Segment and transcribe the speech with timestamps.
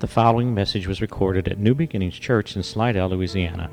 [0.00, 3.68] The following message was recorded at New Beginnings Church in Slidell, Louisiana.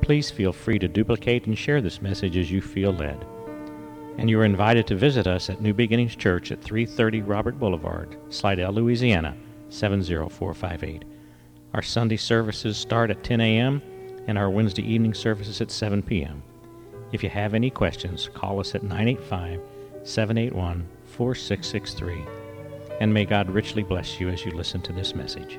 [0.00, 3.26] Please feel free to duplicate and share this message as you feel led.
[4.16, 8.16] And you are invited to visit us at New Beginnings Church at 330 Robert Boulevard,
[8.30, 9.36] Slidell, Louisiana
[9.68, 11.04] 70458.
[11.74, 13.82] Our Sunday services start at 10 a.m.
[14.26, 16.42] and our Wednesday evening services at 7 p.m.
[17.12, 19.60] If you have any questions, call us at 985
[20.04, 22.43] 781 4663.
[23.00, 25.58] And may God richly bless you as you listen to this message.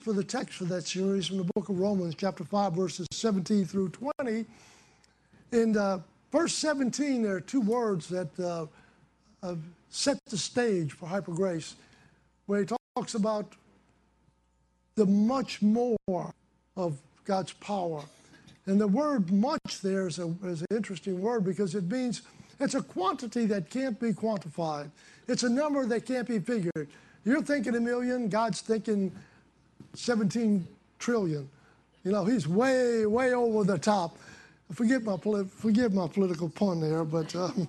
[0.00, 3.64] For the text for that series from the book of Romans, chapter 5, verses 17
[3.64, 4.44] through 20.
[5.52, 6.00] In uh,
[6.30, 8.66] verse 17, there are two words that uh,
[9.88, 11.76] set the stage for hyper grace,
[12.46, 13.54] where he talks about
[14.94, 15.96] the much more
[16.76, 18.02] of God's power.
[18.66, 22.22] And the word much there is, a, is an interesting word because it means
[22.62, 24.90] it's a quantity that can't be quantified.
[25.28, 26.88] It's a number that can't be figured.
[27.24, 29.12] You're thinking a million, God's thinking
[29.94, 30.66] 17
[30.98, 31.48] trillion.
[32.04, 34.16] You know, he's way, way over the top.
[34.72, 37.68] Forgive my, forgive my political pun there, but um,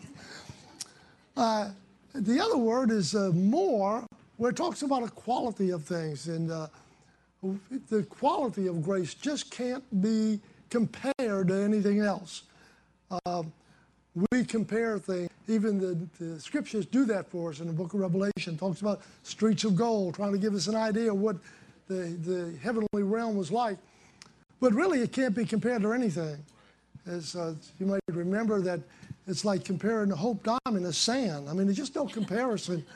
[1.37, 1.69] uh,
[2.13, 4.05] the other word is uh, more,
[4.37, 6.27] where it talks about a quality of things.
[6.27, 6.67] And uh,
[7.89, 12.43] the quality of grace just can't be compared to anything else.
[13.25, 13.51] Um,
[14.31, 15.29] we compare things.
[15.47, 18.57] Even the, the, scriptures do that for us in the book of Revelation.
[18.57, 21.35] Talks about streets of gold, trying to give us an idea of what
[21.87, 23.77] the, the heavenly realm was like.
[24.61, 26.37] But really, it can't be compared to anything.
[27.05, 28.79] As uh, you might remember that
[29.27, 31.49] it's like comparing the Hope Diamond to sand.
[31.49, 32.85] I mean, there's just no comparison.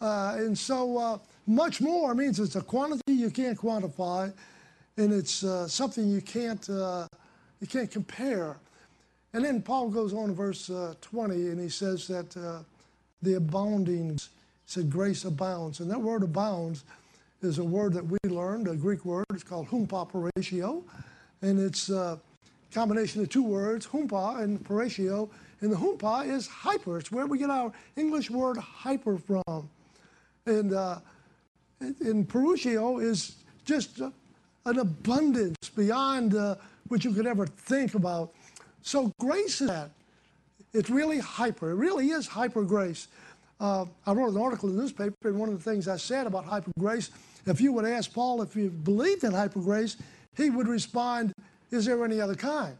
[0.00, 4.32] Uh, and so uh, much more means it's a quantity you can't quantify,
[4.96, 7.08] and it's uh, something you can't, uh,
[7.60, 8.58] you can't compare.
[9.34, 12.60] And then Paul goes on in verse uh, 20 and he says that uh,
[13.22, 14.18] the abounding,
[14.66, 15.80] said grace abounds.
[15.80, 16.84] And that word abounds
[17.42, 19.26] is a word that we learned, a Greek word.
[19.32, 20.82] It's called humpaparatio.
[21.42, 22.18] And it's a
[22.72, 25.28] combination of two words, humpa and paratio.
[25.60, 26.98] And the humpa is hyper.
[26.98, 29.68] It's where we get our English word hyper from.
[30.46, 31.00] And uh,
[31.80, 36.56] paratio is just an abundance beyond uh,
[36.88, 38.32] what you could ever think about.
[38.88, 39.90] So grace is that.
[40.72, 41.72] It's really hyper.
[41.72, 43.08] It really is hyper grace.
[43.60, 46.26] Uh, I wrote an article in the newspaper, and one of the things I said
[46.26, 47.10] about hyper grace,
[47.44, 49.98] if you would ask Paul if he believed in hyper grace,
[50.38, 51.34] he would respond,
[51.70, 52.78] Is there any other kind?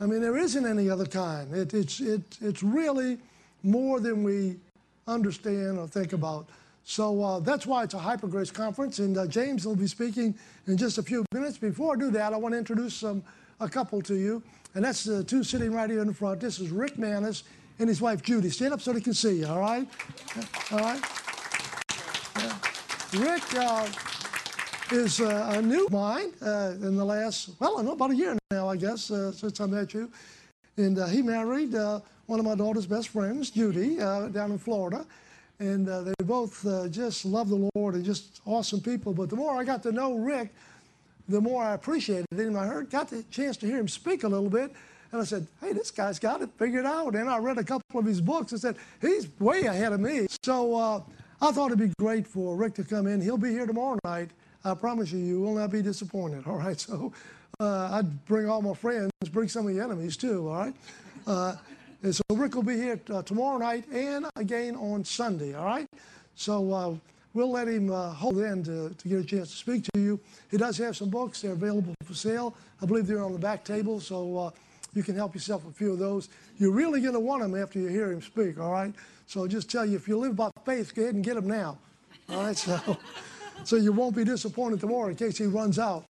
[0.00, 1.52] I mean, there isn't any other kind.
[1.52, 3.18] It, it's, it, it's really
[3.62, 4.56] more than we
[5.06, 6.48] understand or think about.
[6.84, 10.34] So uh, that's why it's a hyper grace conference, and uh, James will be speaking
[10.66, 11.58] in just a few minutes.
[11.58, 13.22] Before I do that, I want to introduce um,
[13.60, 14.42] a couple to you
[14.74, 16.40] and that's the two sitting right here in the front.
[16.40, 17.44] This is Rick Manis
[17.78, 18.50] and his wife Judy.
[18.50, 19.88] Stand up so they can see you, all right?
[20.70, 21.00] All right?
[23.14, 23.86] Rick uh,
[24.90, 28.38] is uh, a new mine uh, in the last, well, I know about a year
[28.50, 30.10] now, I guess, uh, since I met you.
[30.78, 35.04] And uh, he married uh, one of my daughter's best friends, Judy, down in Florida.
[35.58, 39.12] And they both just love the Lord and just awesome people.
[39.12, 40.54] But the more I got to know Rick,
[41.32, 42.56] the more I appreciated him.
[42.56, 44.70] I heard, got the chance to hear him speak a little bit.
[45.10, 47.14] And I said, hey, this guy's got it figured out.
[47.14, 50.26] And I read a couple of his books and said, he's way ahead of me.
[50.42, 51.00] So uh,
[51.40, 53.20] I thought it'd be great for Rick to come in.
[53.20, 54.30] He'll be here tomorrow night.
[54.64, 56.44] I promise you, you will not be disappointed.
[56.46, 56.78] All right.
[56.78, 57.12] So
[57.60, 60.48] uh, I'd bring all my friends, bring some of the enemies too.
[60.48, 60.74] All right.
[61.26, 61.56] Uh,
[62.02, 65.54] and so Rick will be here uh, tomorrow night and again on Sunday.
[65.54, 65.86] All right.
[66.34, 66.94] So uh,
[67.34, 70.20] we'll let him uh, hold in to, to get a chance to speak to you.
[70.50, 71.42] He does have some books.
[71.42, 72.54] They're available for sale.
[72.80, 74.50] I believe they're on the back table, so uh,
[74.94, 76.28] you can help yourself a few of those.
[76.58, 78.94] You're really going to want them after you hear him speak, all right?
[79.26, 81.78] So just tell you, if you live by faith, go ahead and get them now,
[82.28, 82.56] all right?
[82.56, 82.98] So,
[83.64, 86.04] so you won't be disappointed tomorrow in case he runs out.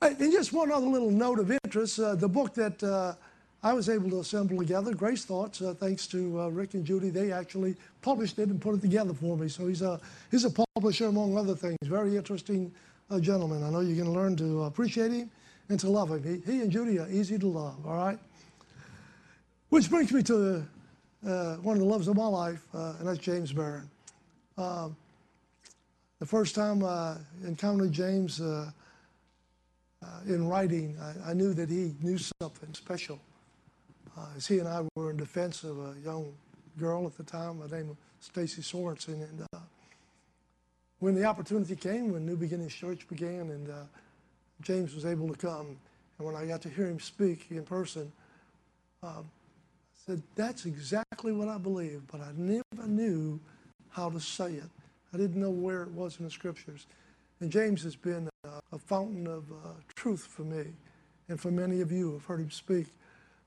[0.00, 3.14] And just one other little note of interest, uh, the book that uh,
[3.62, 7.10] I was able to assemble together, Grace Thoughts, uh, thanks to uh, Rick and Judy.
[7.10, 9.48] They actually published it and put it together for me.
[9.48, 11.76] So he's a, he's a publisher, among other things.
[11.82, 12.72] Very interesting
[13.10, 13.64] uh, gentleman.
[13.64, 15.28] I know you're going to learn to appreciate him
[15.68, 16.22] and to love him.
[16.22, 18.18] He, he and Judy are easy to love, all right?
[19.70, 20.64] Which brings me to
[21.26, 23.90] uh, one of the loves of my life, uh, and that's James Barron.
[24.56, 24.96] Um,
[26.20, 28.70] the first time I encountered James uh,
[30.26, 33.27] in writing, I, I knew that he knew something special uh,
[34.36, 36.32] as he and I were in defense of a young
[36.78, 39.22] girl at the time, by the name of Stacy Sorensen.
[39.28, 39.58] And uh,
[41.00, 43.84] when the opportunity came, when New Beginnings Church began, and uh,
[44.62, 45.76] James was able to come,
[46.18, 48.12] and when I got to hear him speak in person,
[49.02, 53.40] um, I said, That's exactly what I believe, but I never knew
[53.90, 54.70] how to say it.
[55.12, 56.86] I didn't know where it was in the scriptures.
[57.40, 60.64] And James has been a, a fountain of uh, truth for me
[61.28, 62.86] and for many of you who have heard him speak.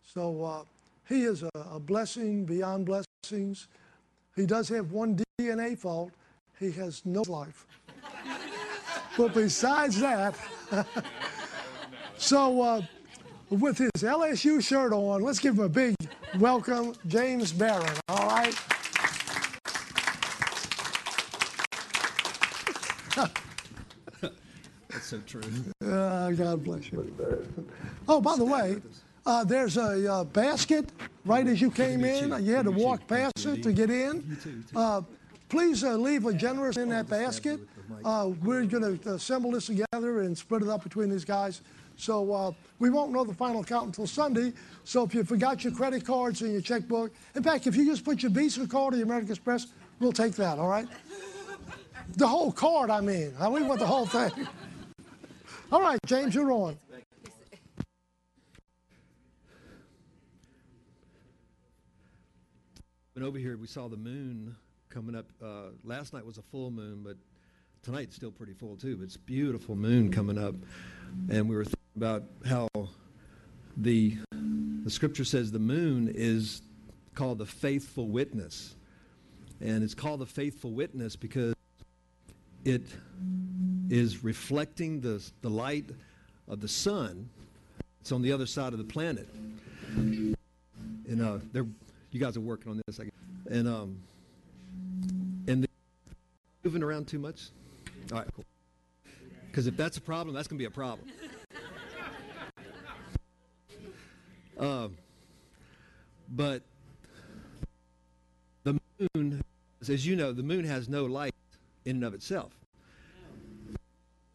[0.05, 0.63] So uh,
[1.07, 3.67] he is a, a blessing beyond blessings.
[4.35, 6.11] He does have one DNA fault.
[6.59, 7.65] He has no life.
[9.17, 10.35] but besides that,
[12.17, 12.81] so uh,
[13.49, 15.95] with his LSU shirt on, let's give him a big
[16.39, 17.97] welcome, James Barron.
[18.07, 18.55] All right.
[24.89, 25.41] That's so true.
[25.83, 27.13] Uh, God bless you.
[28.07, 28.81] Oh, by the way,
[29.25, 30.89] uh, there's a uh, basket
[31.25, 32.43] right as you came in.
[32.43, 34.37] You had to walk past it to get in.
[34.75, 35.01] Uh,
[35.49, 37.59] please uh, leave a generous in that basket.
[38.05, 41.61] Uh, we're going to assemble this together and split it up between these guys.
[41.97, 44.53] So uh, we won't know the final count until Sunday.
[44.85, 48.03] So if you forgot your credit cards and your checkbook, in fact, if you just
[48.03, 49.67] put your Visa card or your American Express,
[49.99, 50.57] we'll take that.
[50.57, 50.87] All right.
[52.17, 53.33] The whole card, I mean.
[53.51, 54.31] We want the whole thing.
[55.71, 56.77] All right, James, you're on.
[63.13, 64.55] When over here, we saw the moon
[64.89, 65.25] coming up.
[65.43, 67.17] Uh, last night was a full moon, but
[67.83, 68.95] tonight's still pretty full too.
[68.95, 70.55] But it's beautiful moon coming up,
[71.29, 72.69] and we were thinking about how
[73.75, 76.61] the the scripture says the moon is
[77.13, 78.75] called the faithful witness,
[79.59, 81.53] and it's called the faithful witness because
[82.63, 82.83] it
[83.89, 85.89] is reflecting the, the light
[86.47, 87.29] of the sun.
[87.99, 89.27] It's on the other side of the planet.
[89.95, 91.67] And uh, they're,
[92.13, 93.13] you guys are working on this, I guess.
[93.49, 93.97] And, um,
[95.47, 95.67] and
[96.63, 97.49] moving around too much?
[98.11, 98.45] All right, cool.
[99.47, 101.07] Because if that's a problem, that's to be a problem.
[104.59, 104.95] Um,
[106.29, 106.61] but
[108.63, 108.79] the
[109.15, 109.43] moon,
[109.81, 111.33] as you know, the moon has no light
[111.85, 112.53] in and of itself.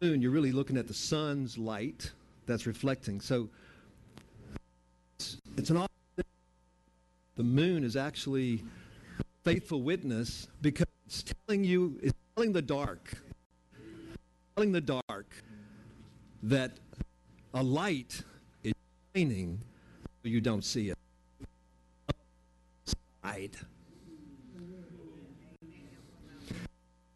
[0.01, 2.11] Moon, you're really looking at the sun's light
[2.45, 3.21] that's reflecting.
[3.21, 3.47] So
[5.17, 5.77] it's, it's an
[7.37, 8.63] the moon is actually
[9.43, 13.13] faithful witness because it's telling you, it's telling the dark,
[14.55, 15.31] telling the dark
[16.43, 16.79] that
[17.53, 18.23] a light
[18.63, 18.73] is
[19.15, 19.61] shining,
[20.23, 20.97] but you don't see it.
[23.23, 23.55] Side.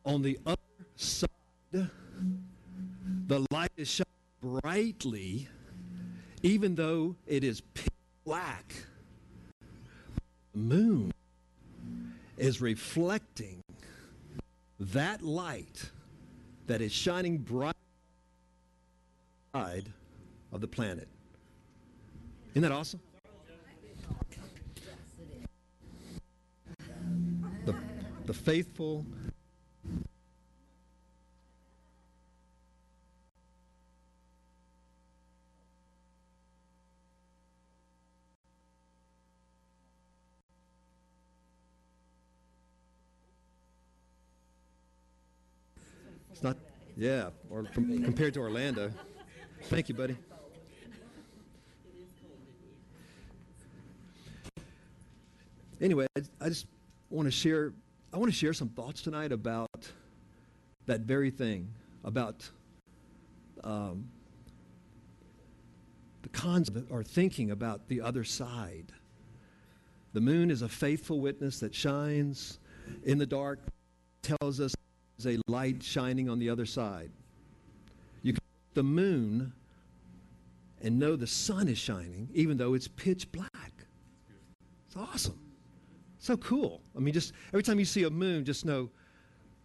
[0.06, 0.58] On the other
[0.96, 1.30] side,
[1.72, 5.48] the light is shining brightly,
[6.44, 7.62] even though it is
[8.24, 8.74] black.
[10.54, 11.14] Moon
[12.38, 13.62] is reflecting
[14.80, 15.92] that light
[16.68, 17.76] that is shining bright
[19.54, 19.92] side
[20.52, 21.08] of the planet.
[22.52, 23.00] Isn't that awesome?
[27.66, 27.76] The,
[28.26, 29.06] the faithful
[46.42, 46.58] It's not,
[46.98, 48.92] yeah, or com- compared to Orlando.
[49.66, 50.18] Thank you, buddy.
[55.80, 56.66] Anyway, I, just
[57.12, 57.74] want to share.
[58.12, 59.70] I want to share some thoughts tonight about
[60.88, 61.72] that very thing,
[62.04, 62.50] about
[63.64, 64.10] um,
[66.24, 68.92] the cons or thinking about the other side.
[70.14, 72.58] The moon is a faithful witness that shines
[73.04, 73.60] in the dark,
[74.24, 74.74] tells us
[75.28, 77.12] a light shining on the other side.
[78.22, 78.42] You can
[78.74, 79.54] the moon
[80.82, 83.74] and know the sun is shining, even though it's pitch black.
[84.88, 85.40] It's awesome.
[86.20, 86.82] So cool.
[86.96, 88.90] I mean, just every time you see a moon, just know,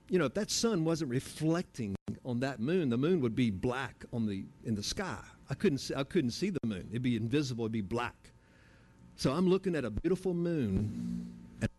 [0.09, 1.95] you know, if that sun wasn't reflecting
[2.25, 5.19] on that moon, the moon would be black on the in the sky.
[5.51, 6.89] I couldn't see, I couldn't see the moon.
[6.91, 7.65] It'd be invisible.
[7.65, 8.33] It'd be black.
[9.17, 11.71] So I'm looking at a beautiful moon and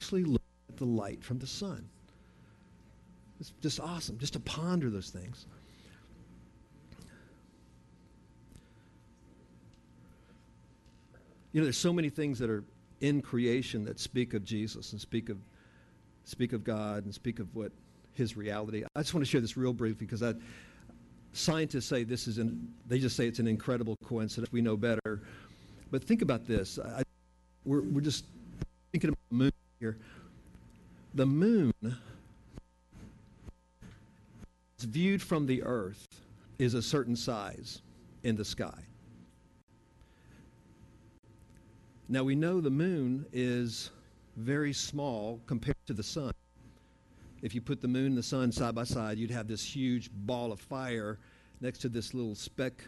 [0.00, 1.88] actually look at the light from the sun.
[3.40, 5.46] It's just awesome just to ponder those things.
[11.52, 12.62] You know, there's so many things that are
[13.00, 15.38] in creation that speak of Jesus and speak of
[16.24, 17.72] speak of God and speak of what
[18.14, 18.84] his reality.
[18.94, 20.34] I just want to share this real brief because I,
[21.32, 24.52] scientists say this is an, they just say it's an incredible coincidence.
[24.52, 25.22] We know better.
[25.90, 26.78] But think about this.
[26.78, 27.02] I,
[27.64, 28.26] we're, we're just
[28.92, 29.98] thinking about the moon here.
[31.14, 31.72] The moon
[34.84, 36.06] viewed from the earth
[36.58, 37.82] is a certain size
[38.22, 38.84] in the sky.
[42.08, 43.90] Now we know the moon is
[44.36, 46.32] very small compared to the sun.
[47.42, 50.10] if you put the moon and the sun side by side, you'd have this huge
[50.12, 51.18] ball of fire
[51.60, 52.84] next to this little speck.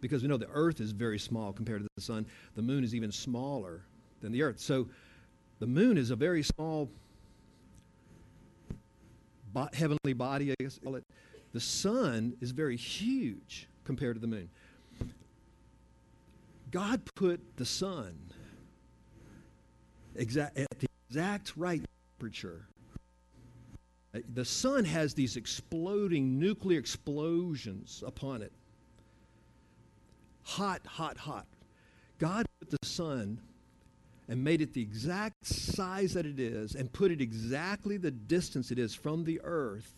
[0.00, 2.94] Because we know the earth is very small compared to the sun, the moon is
[2.94, 3.82] even smaller
[4.20, 4.58] than the earth.
[4.58, 4.88] So
[5.58, 6.90] the moon is a very small
[9.56, 11.04] bo- heavenly body, I guess call it.
[11.52, 14.50] The sun is very huge compared to the moon.
[16.70, 18.18] God put the sun
[20.14, 21.82] exact, at the exact right
[22.18, 22.66] temperature.
[24.34, 28.52] The sun has these exploding nuclear explosions upon it.
[30.42, 31.46] Hot, hot, hot.
[32.18, 33.40] God put the sun
[34.28, 38.70] and made it the exact size that it is and put it exactly the distance
[38.70, 39.94] it is from the earth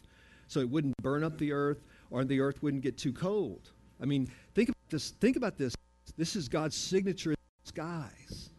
[0.48, 3.70] so it wouldn't burn up the earth or the earth wouldn't get too cold.
[4.00, 5.10] I mean, think about this.
[5.10, 5.74] Think about this.
[6.16, 8.50] This is God's signature skies.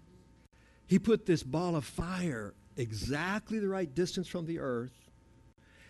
[0.88, 5.09] He put this ball of fire exactly the right distance from the earth.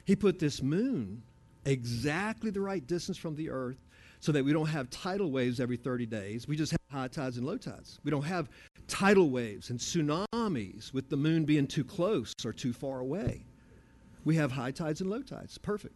[0.05, 1.23] He put this moon
[1.65, 3.77] exactly the right distance from the earth
[4.19, 6.47] so that we don't have tidal waves every 30 days.
[6.47, 7.99] We just have high tides and low tides.
[8.03, 8.49] We don't have
[8.87, 13.45] tidal waves and tsunamis with the moon being too close or too far away.
[14.25, 15.57] We have high tides and low tides.
[15.57, 15.95] Perfect.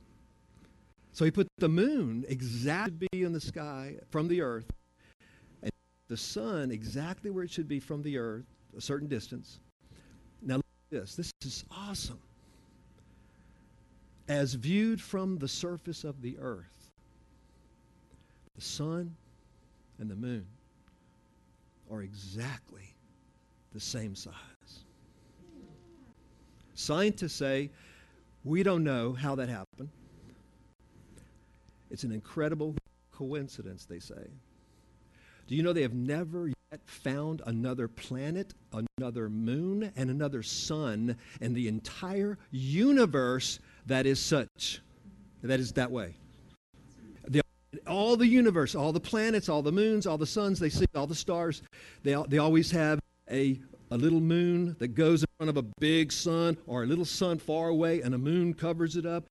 [1.12, 4.65] So he put the moon exactly be in the sky from the earth,
[5.62, 5.72] and
[6.08, 9.60] the sun exactly where it should be from the earth, a certain distance.
[10.42, 11.15] Now look at this.
[11.15, 12.20] This is awesome.
[14.27, 16.83] As viewed from the surface of the earth,
[18.56, 19.16] the sun
[20.00, 20.46] and the moon
[21.92, 22.96] are exactly
[23.74, 24.34] the same size.
[26.74, 27.70] Scientists say
[28.44, 29.90] we don't know how that happened.
[31.90, 32.76] It's an incredible
[33.12, 34.28] coincidence, they say.
[35.48, 38.54] Do you know they have never yet found another planet,
[38.98, 44.82] another moon, and another sun in the entire universe that is such,
[45.44, 46.16] that is that way?
[47.88, 51.08] All the universe, all the planets, all the moons, all the suns they see, all
[51.08, 51.62] the stars,
[52.03, 53.00] they, they always have
[53.30, 53.60] a,
[53.92, 57.39] a little moon that goes in front of a big sun or a little sun
[57.39, 59.25] far away and a moon covers it up.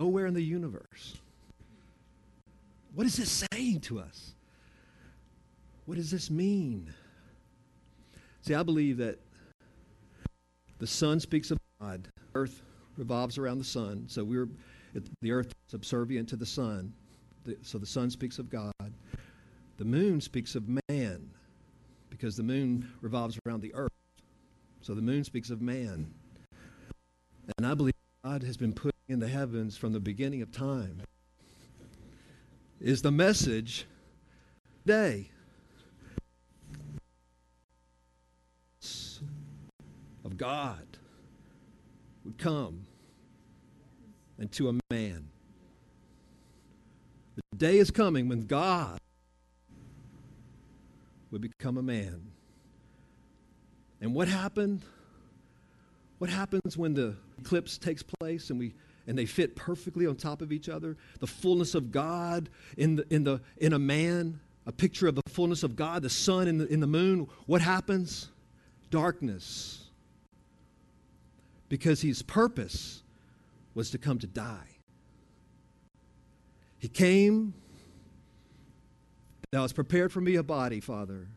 [0.00, 1.16] Nowhere in the universe.
[2.94, 4.34] What is this saying to us?
[5.86, 6.92] What does this mean?
[8.42, 9.18] See, I believe that
[10.78, 12.08] the sun speaks of God.
[12.34, 12.62] Earth
[12.96, 14.48] revolves around the sun, so we're
[15.20, 16.92] the earth is subservient to the sun.
[17.44, 18.72] The- So the sun speaks of God.
[19.76, 21.30] The moon speaks of man,
[22.10, 23.90] because the moon revolves around the earth.
[24.80, 26.12] So the moon speaks of man.
[27.58, 31.02] And I believe God has been putting in the heavens from the beginning of time.
[32.80, 33.86] Is the message
[34.82, 35.30] today
[40.24, 40.98] of God
[42.24, 42.86] would come
[44.44, 45.26] into a man.
[47.34, 49.00] The day is coming when God
[51.30, 52.30] would become a man.
[54.02, 54.84] And what happened?
[56.18, 58.74] What happens when the eclipse takes place and we
[59.06, 60.98] and they fit perfectly on top of each other?
[61.20, 65.22] The fullness of God in the in the in a man, a picture of the
[65.28, 67.28] fullness of God, the sun in the in the moon.
[67.46, 68.28] What happens?
[68.90, 69.86] Darkness.
[71.70, 73.03] Because his purpose
[73.74, 74.78] was to come to die.
[76.78, 77.54] He came
[79.54, 81.28] Thou hast prepared for me a body, Father,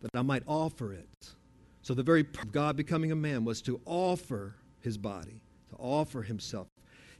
[0.00, 1.34] that I might offer it.
[1.82, 6.68] So the very God becoming a man was to offer his body, to offer himself.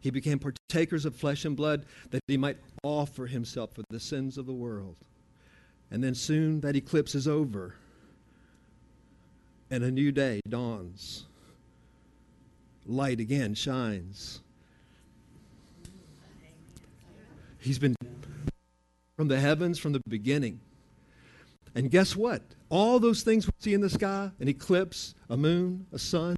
[0.00, 4.38] He became partakers of flesh and blood that he might offer himself for the sins
[4.38, 4.96] of the world.
[5.90, 7.74] And then soon that eclipse is over
[9.70, 11.26] and a new day dawns.
[12.86, 14.40] Light again shines.
[17.60, 17.94] He's been
[19.16, 20.60] from the heavens from the beginning.
[21.74, 22.42] And guess what?
[22.68, 26.36] All those things we see in the sky an eclipse, a moon, a sun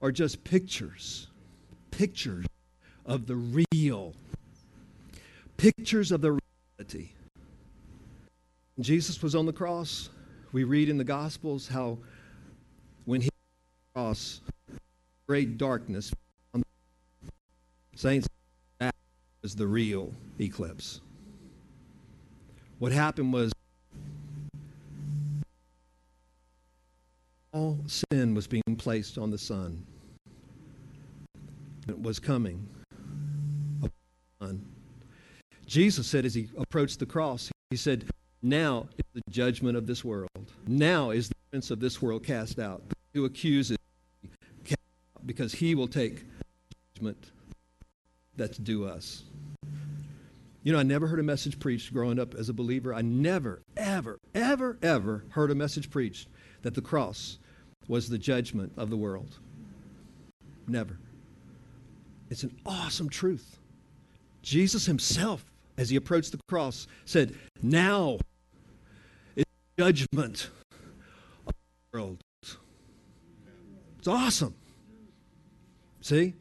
[0.00, 1.28] are just pictures.
[1.90, 2.46] Pictures
[3.06, 3.36] of the
[3.72, 4.14] real.
[5.56, 6.38] Pictures of the
[6.78, 7.10] reality.
[8.80, 10.10] Jesus was on the cross,
[10.52, 11.98] we read in the Gospels how
[13.04, 14.40] when he was on the cross,
[15.26, 16.12] great darkness.
[17.96, 18.28] Saints,
[19.44, 20.10] was the real
[20.40, 21.02] eclipse.
[22.78, 23.52] What happened was
[27.52, 29.84] all sin was being placed on the Son.
[31.86, 32.66] It was coming.
[35.66, 38.06] Jesus said as he approached the cross, he said,
[38.40, 40.52] Now is the judgment of this world.
[40.66, 42.82] Now is the prince of this world cast out.
[43.12, 43.76] Who accuses
[45.26, 46.24] because he will take
[46.94, 47.30] judgment
[48.36, 49.24] that's due us.
[50.64, 52.94] You know, I never heard a message preached growing up as a believer.
[52.94, 56.26] I never, ever, ever, ever heard a message preached
[56.62, 57.38] that the cross
[57.86, 59.38] was the judgment of the world.
[60.66, 60.98] Never.
[62.30, 63.58] It's an awesome truth.
[64.40, 65.44] Jesus himself,
[65.76, 68.18] as he approached the cross, said, Now
[69.36, 69.44] is
[69.78, 70.48] judgment
[71.46, 71.52] of
[71.92, 72.20] the world.
[73.98, 74.54] It's awesome.
[76.00, 76.32] See?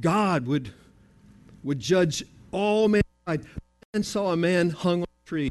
[0.00, 0.72] God would,
[1.64, 2.22] would judge
[2.52, 3.07] all mankind.
[3.28, 5.50] Man saw a man hung on a tree.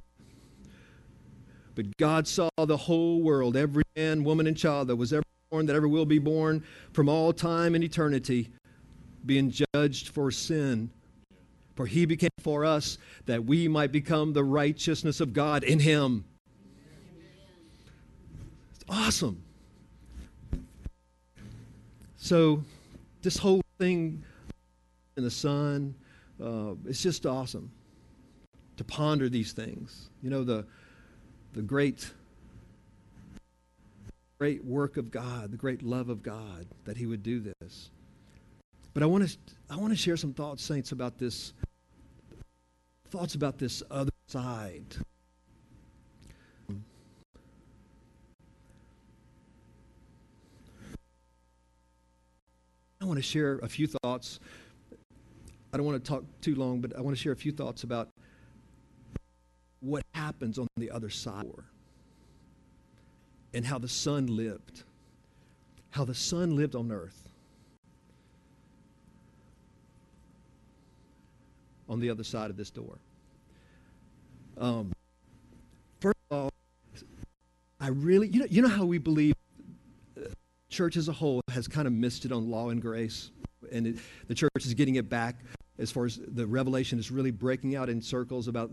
[1.75, 5.67] But God saw the whole world, every man, woman, and child that was ever born,
[5.67, 8.49] that ever will be born, from all time and eternity,
[9.25, 10.89] being judged for sin.
[11.75, 16.25] For he became for us that we might become the righteousness of God in him.
[18.73, 19.43] It's awesome.
[22.15, 22.63] So,
[23.21, 24.23] this whole thing
[25.15, 25.93] in the sun,
[26.43, 27.71] uh, it's just awesome
[28.77, 30.09] to ponder these things.
[30.21, 30.65] You know, the,
[31.53, 32.11] the great,
[34.39, 37.89] great work of God, the great love of God that He would do this.
[38.93, 39.37] But I want to,
[39.69, 41.53] I want to share some thoughts, saints, about this,
[43.09, 44.95] thoughts about this other side.
[52.99, 54.39] I want to share a few thoughts.
[55.73, 57.83] I don't want to talk too long, but I want to share a few thoughts
[57.83, 58.09] about
[59.79, 61.45] what happens on the other side
[63.53, 64.83] and how the Son lived,
[65.91, 67.29] how the Son lived on earth.
[71.89, 72.97] On the other side of this door.
[74.57, 74.91] Um,
[76.01, 76.49] first of all,
[77.79, 79.35] I really, you know, you know how we believe
[80.69, 83.31] church as a whole has kind of missed it on law and grace,
[83.71, 83.95] and it,
[84.27, 85.39] the church is getting it back
[85.79, 88.71] as far as the revelation is really breaking out in circles about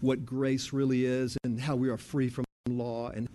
[0.00, 3.28] what grace really is and how we are free from law and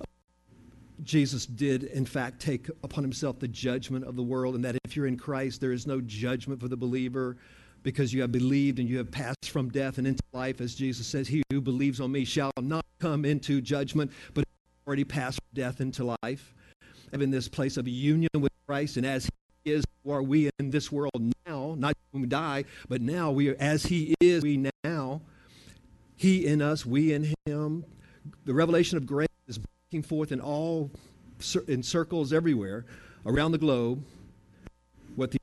[1.04, 4.95] Jesus did, in fact, take upon himself the judgment of the world, and that if
[4.95, 7.38] you're in Christ, there is no judgment for the believer
[7.84, 10.60] because you have believed and you have passed from death and into life.
[10.60, 14.43] As Jesus says, He who believes on me shall not come into judgment, but
[14.86, 16.54] already passed from death into life
[17.13, 19.32] in this place of union with Christ, and as He
[19.65, 23.50] is, who are we in this world now, not when we die, but now we
[23.50, 25.22] are as He is, we now.
[26.15, 27.86] He in us, we in Him.
[28.45, 30.91] The revelation of grace is breaking forth in all
[31.67, 32.86] in circles everywhere
[33.26, 34.04] around the globe.
[35.15, 35.39] What the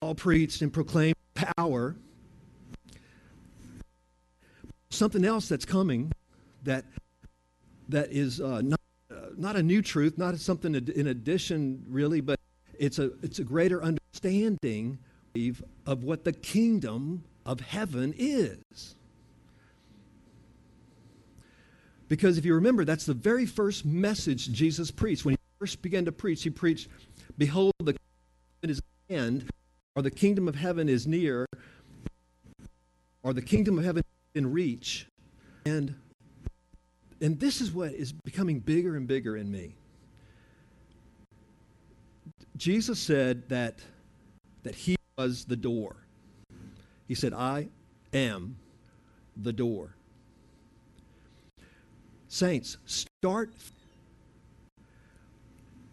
[0.00, 1.96] all preached and proclaimed power.
[4.90, 6.12] Something else that's coming
[6.62, 6.84] that
[7.88, 8.80] that is uh, not
[9.36, 12.38] not a new truth, not something in addition, really, but
[12.78, 14.98] it's a, it's a greater understanding
[15.86, 18.94] of what the kingdom of heaven is.
[22.08, 25.24] Because if you remember, that's the very first message Jesus preached.
[25.24, 26.88] When he first began to preach, he preached,
[27.38, 29.50] Behold, the kingdom is at hand,
[29.96, 31.46] or the kingdom of heaven is near,
[33.22, 35.06] or the kingdom of heaven is in reach.
[35.66, 35.96] And
[37.20, 39.74] and this is what is becoming bigger and bigger in me.
[42.56, 43.80] Jesus said that,
[44.62, 45.96] that he was the door.
[47.08, 47.68] He said, I
[48.12, 48.56] am
[49.36, 49.96] the door.
[52.28, 53.52] Saints, start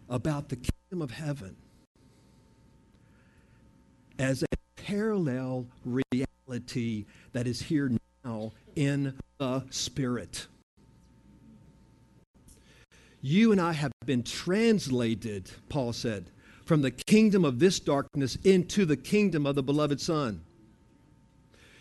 [0.08, 1.56] about the kingdom of heaven
[4.18, 4.46] as a
[4.76, 7.90] parallel reality that is here
[8.24, 10.46] now in the Spirit.
[13.20, 16.31] You and I have been translated, Paul said,
[16.64, 20.42] from the kingdom of this darkness into the kingdom of the beloved Son.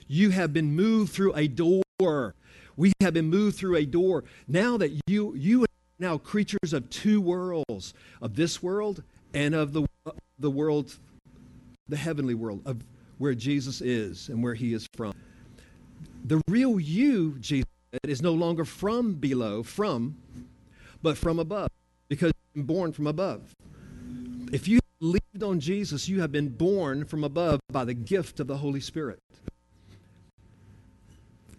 [0.07, 2.35] You have been moved through a door.
[2.75, 4.23] We have been moved through a door.
[4.47, 5.67] Now that you, you are
[5.99, 9.85] now creatures of two worlds, of this world and of the,
[10.39, 10.95] the world,
[11.87, 12.83] the heavenly world, of
[13.19, 15.13] where Jesus is and where he is from.
[16.25, 20.17] The real you, Jesus said, is no longer from below, from
[21.01, 21.69] but from above,
[22.09, 23.53] because born from above.
[24.51, 28.47] If you believed on Jesus, you have been born from above by the gift of
[28.47, 29.19] the Holy Spirit.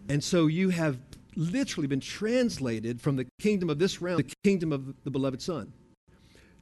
[0.08, 0.98] And so you have
[1.34, 5.72] literally been translated from the kingdom of this realm, the kingdom of the beloved Son.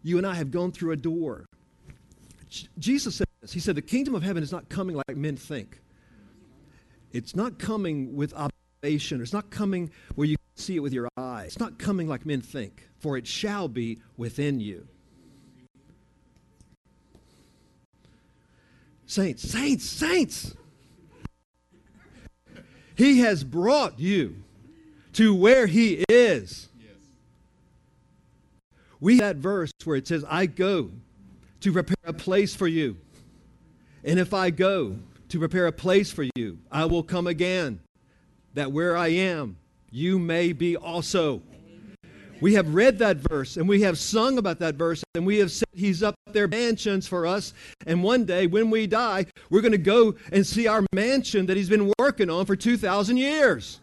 [0.03, 1.47] You and I have gone through a door.
[2.79, 3.53] Jesus said this.
[3.53, 5.81] He said, The kingdom of heaven is not coming like men think.
[7.13, 9.21] It's not coming with observation.
[9.21, 11.49] It's not coming where you see it with your eyes.
[11.49, 14.87] It's not coming like men think, for it shall be within you.
[19.11, 20.55] Saints, saints, saints.
[22.95, 24.37] He has brought you
[25.15, 26.69] to where He is.
[29.01, 30.93] We that verse where it says, I go
[31.59, 32.99] to prepare a place for you.
[34.05, 34.95] And if I go
[35.31, 37.81] to prepare a place for you, I will come again,
[38.55, 39.57] that where I am,
[39.91, 41.43] you may be also.
[42.41, 45.51] We have read that verse and we have sung about that verse and we have
[45.51, 47.53] said he's up there mansions for us.
[47.87, 51.57] And one day when we die, we're going to go and see our mansion that
[51.57, 53.81] he's been working on for 2,000 years.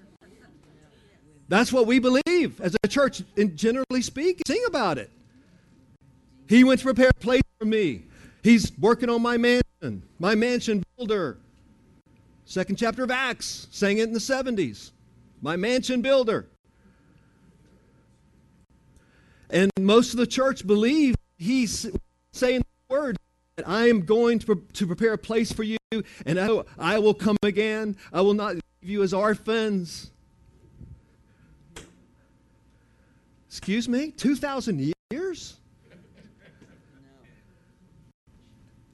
[1.49, 4.41] That's what we believe as a church, and generally speaking.
[4.45, 5.09] Sing about it.
[6.49, 8.03] He went to prepare a place for me.
[8.43, 11.37] He's working on my mansion, my mansion builder.
[12.45, 14.91] Second chapter of Acts, sang it in the 70s.
[15.41, 16.47] My mansion builder.
[19.49, 21.89] And most of the church believe he's
[22.31, 23.17] saying the word
[23.55, 25.77] that I am going to, to prepare a place for you,
[26.25, 27.95] and I, I will come again.
[28.11, 30.11] I will not leave you as orphans.
[33.47, 34.11] Excuse me?
[34.11, 35.57] 2,000 years?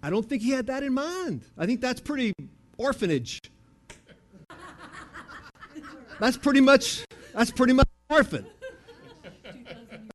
[0.02, 1.44] I don't think he had that in mind.
[1.58, 2.34] I think that's pretty
[2.78, 3.39] orphanage.
[6.20, 8.46] That's pretty much that's pretty much orphan.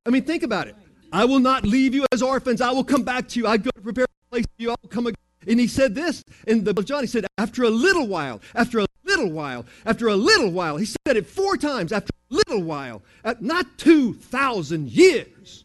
[0.08, 0.76] I mean, think about it.
[1.12, 2.62] I will not leave you as orphans.
[2.62, 3.46] I will come back to you.
[3.46, 4.70] I go to prepare a place for you.
[4.70, 5.16] I will come again.
[5.46, 7.02] And he said this in the book of John.
[7.02, 10.78] He said, after a little while, after a little while, after a little while.
[10.78, 11.92] He said it four times.
[11.92, 15.64] After a little while, at not two thousand years.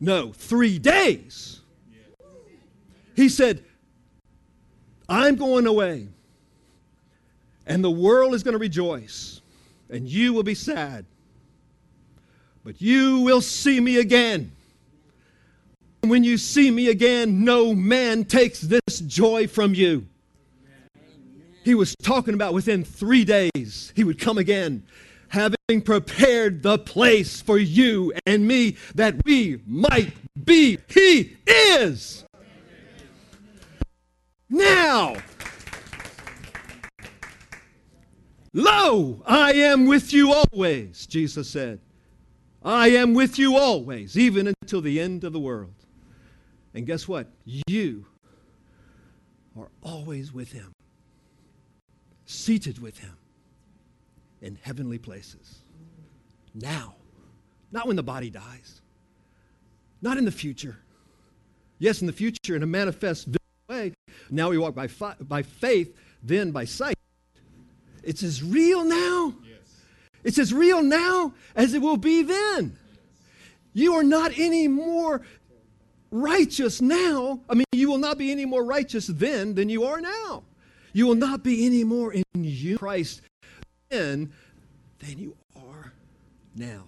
[0.00, 1.60] No, three days.
[3.16, 3.64] He said,
[5.08, 6.06] I'm going away,
[7.66, 9.40] and the world is going to rejoice,
[9.90, 11.06] and you will be sad.
[12.62, 14.52] But you will see me again.
[16.02, 20.06] When you see me again, no man takes this joy from you.
[21.62, 24.82] He was talking about within three days, he would come again,
[25.28, 30.12] having prepared the place for you and me that we might
[30.44, 30.78] be.
[30.88, 32.24] He is.
[34.48, 35.16] Now,
[38.52, 41.78] lo, I am with you always, Jesus said.
[42.62, 45.74] I am with you always, even until the end of the world.
[46.74, 47.28] And guess what?
[47.44, 48.06] You
[49.58, 50.72] are always with him,
[52.26, 53.16] seated with him
[54.42, 55.60] in heavenly places.
[56.54, 56.96] Now,
[57.72, 58.80] not when the body dies,
[60.02, 60.76] not in the future.
[61.78, 63.28] Yes, in the future, in a manifest
[63.68, 63.94] way.
[64.30, 66.96] Now we walk by, fi- by faith, then by sight.
[68.02, 69.34] It's as real now.
[69.42, 69.49] Yes.
[70.24, 72.76] It's as real now as it will be then.
[73.72, 75.22] You are not any more
[76.10, 77.40] righteous now.
[77.48, 80.42] I mean, you will not be any more righteous then than you are now.
[80.92, 83.22] You will not be any more in you, Christ,
[83.88, 84.32] then
[84.98, 85.92] than you are
[86.56, 86.84] now.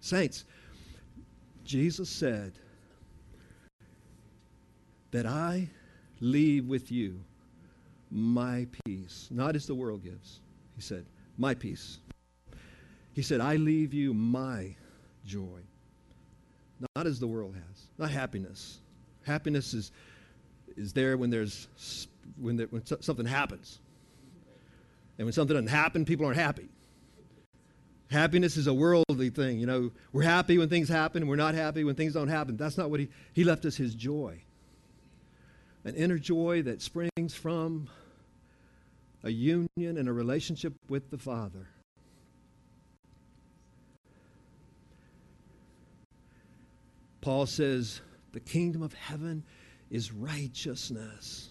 [0.00, 0.44] Saints,
[1.64, 2.54] Jesus said
[5.10, 5.68] that I
[6.20, 7.20] leave with you
[8.10, 10.40] my peace, not as the world gives.
[10.74, 11.04] He said,
[11.38, 11.98] my peace.
[13.14, 14.76] He said, I leave you my
[15.24, 15.60] joy.
[16.94, 17.86] Not as the world has.
[17.96, 18.78] Not happiness.
[19.24, 19.90] Happiness is,
[20.76, 21.68] is there when there's
[22.40, 23.78] when, there, when something happens.
[25.18, 26.68] And when something doesn't happen, people aren't happy.
[28.10, 29.58] Happiness is a worldly thing.
[29.58, 32.56] You know, we're happy when things happen, and we're not happy when things don't happen.
[32.56, 34.40] That's not what he, he left us his joy.
[35.84, 37.88] An inner joy that springs from
[39.24, 41.68] a union and a relationship with the Father.
[47.20, 48.00] Paul says,
[48.32, 49.42] the kingdom of heaven
[49.90, 51.50] is righteousness.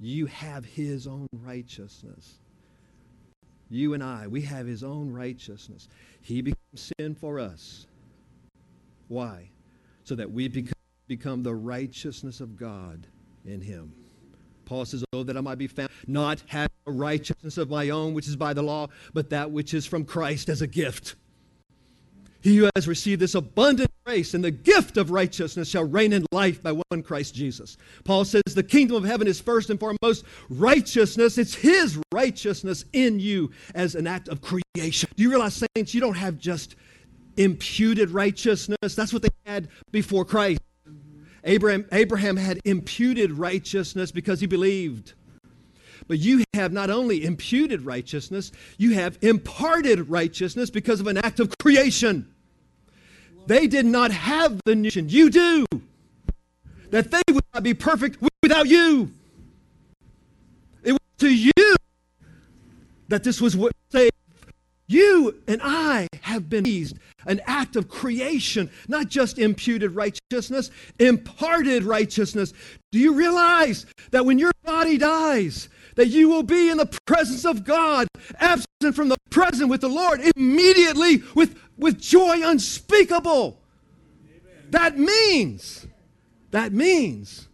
[0.00, 2.38] You have his own righteousness.
[3.70, 5.88] You and I, we have his own righteousness.
[6.20, 7.86] He becomes sin for us.
[9.08, 9.50] Why?
[10.04, 13.06] So that we become, the righteousness of God
[13.44, 13.92] in him.
[14.64, 18.14] Paul says, Oh, that I might be found not having a righteousness of my own,
[18.14, 21.14] which is by the law, but that which is from Christ as a gift.
[22.44, 26.26] He who has received this abundant grace and the gift of righteousness shall reign in
[26.30, 27.78] life by one Christ Jesus.
[28.04, 31.38] Paul says the kingdom of heaven is first and foremost righteousness.
[31.38, 35.08] It's his righteousness in you as an act of creation.
[35.16, 36.76] Do you realize, saints, you don't have just
[37.38, 38.94] imputed righteousness?
[38.94, 40.60] That's what they had before Christ.
[41.44, 45.12] Abraham, Abraham had imputed righteousness because he believed.
[46.08, 51.40] But you have not only imputed righteousness, you have imparted righteousness because of an act
[51.40, 52.26] of creation.
[53.46, 55.08] They did not have the nation.
[55.08, 55.66] You do.
[56.90, 59.10] that they would not be perfect without you.
[60.82, 61.76] It was to you
[63.08, 63.56] that this was.
[64.86, 71.84] You and I have been pleased, an act of creation, not just imputed righteousness, imparted
[71.84, 72.52] righteousness.
[72.92, 77.44] Do you realize that when your body dies, that you will be in the presence
[77.44, 83.58] of God, absent from the present with the Lord, immediately with, with joy unspeakable?
[84.26, 84.66] Amen.
[84.70, 85.86] That means,
[86.50, 87.48] that means,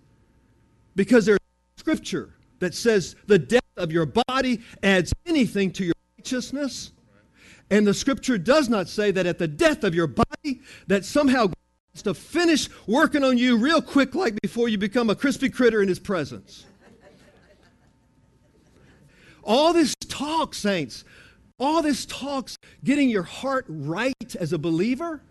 [0.96, 1.38] because there's
[1.76, 6.92] scripture that says the death of your body adds anything to your righteousness.
[7.70, 11.46] And the scripture does not say that at the death of your body, that somehow
[11.46, 11.54] God
[11.92, 15.80] wants to finish working on you real quick, like before you become a crispy critter
[15.80, 16.66] in his presence.
[19.44, 21.04] All this talk, saints,
[21.58, 25.22] all this talks getting your heart right as a believer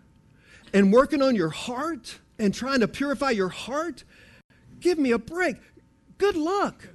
[0.72, 4.04] and working on your heart and trying to purify your heart.
[4.80, 5.56] Give me a break.
[6.18, 6.88] Good luck.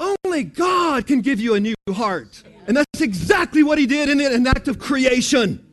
[0.00, 2.42] Only God can give you a new heart.
[2.66, 5.66] And that's exactly what he did in an act of creation.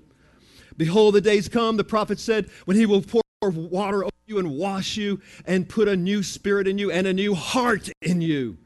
[0.75, 4.51] Behold, the days come, the prophet said, when he will pour water over you and
[4.51, 8.57] wash you and put a new spirit in you and a new heart in you.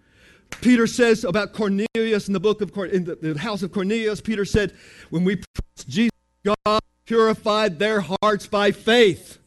[0.62, 4.45] Peter says about Cornelius in the book of in the, the house of Cornelius, Peter
[4.45, 4.74] said,
[5.10, 6.12] when we preached Jesus,
[6.43, 9.38] God purified their hearts by faith.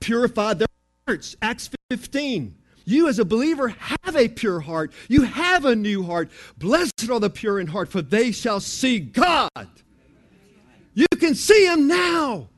[0.00, 0.68] Purified their
[1.06, 1.36] hearts.
[1.42, 2.54] Acts 15.
[2.88, 4.92] You, as a believer, have a pure heart.
[5.08, 6.30] You have a new heart.
[6.56, 9.68] Blessed are the pure in heart, for they shall see God.
[10.94, 12.48] You can see Him now.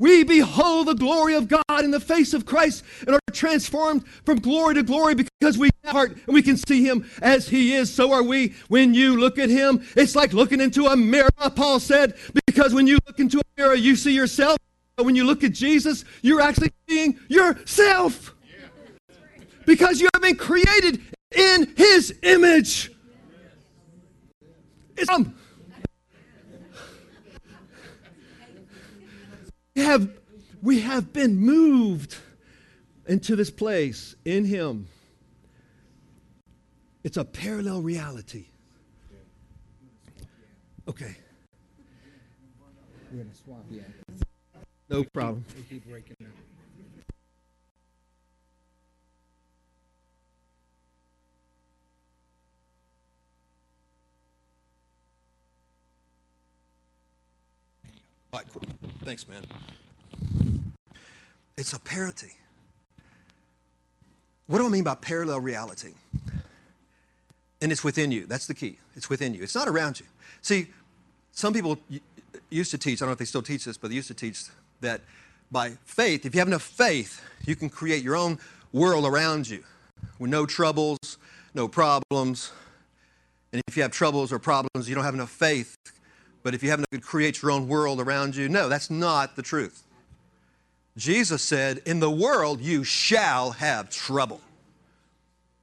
[0.00, 4.40] We behold the glory of God in the face of Christ and are transformed from
[4.40, 7.92] glory to glory because we have heart and we can see him as he is.
[7.92, 8.54] So are we.
[8.68, 12.14] When you look at him, it's like looking into a mirror, Paul said,
[12.46, 14.56] because when you look into a mirror, you see yourself.
[14.94, 18.36] But when you look at Jesus, you're actually seeing yourself
[19.68, 21.02] because you have been created
[21.36, 22.90] in his image.
[24.96, 25.36] It's, um,
[29.76, 30.10] we have,
[30.62, 32.16] we have been moved
[33.06, 34.88] into this place in him.
[37.04, 38.46] It's a parallel reality.
[40.88, 41.14] Okay.
[44.88, 45.44] No problem.
[58.32, 58.46] All right.
[59.04, 59.42] Thanks, man.
[61.56, 62.32] It's a parity.
[64.46, 65.92] What do I mean by parallel reality?
[67.60, 68.26] And it's within you.
[68.26, 68.78] That's the key.
[68.96, 69.42] It's within you.
[69.42, 70.06] It's not around you.
[70.42, 70.68] See,
[71.32, 71.78] some people
[72.50, 74.14] used to teach, I don't know if they still teach this, but they used to
[74.14, 74.44] teach
[74.80, 75.00] that
[75.50, 78.38] by faith, if you have enough faith, you can create your own
[78.72, 79.64] world around you
[80.18, 80.98] with no troubles,
[81.54, 82.52] no problems.
[83.52, 85.74] And if you have troubles or problems, you don't have enough faith,
[86.42, 89.42] but if you have to create your own world around you, no, that's not the
[89.42, 89.82] truth.
[90.96, 94.40] Jesus said, In the world you shall have trouble.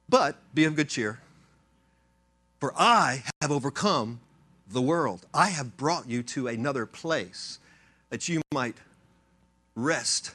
[0.08, 1.20] But be of good cheer,
[2.60, 4.20] for I have overcome
[4.68, 5.26] the world.
[5.34, 7.58] I have brought you to another place
[8.10, 8.76] that you might
[9.74, 10.32] rest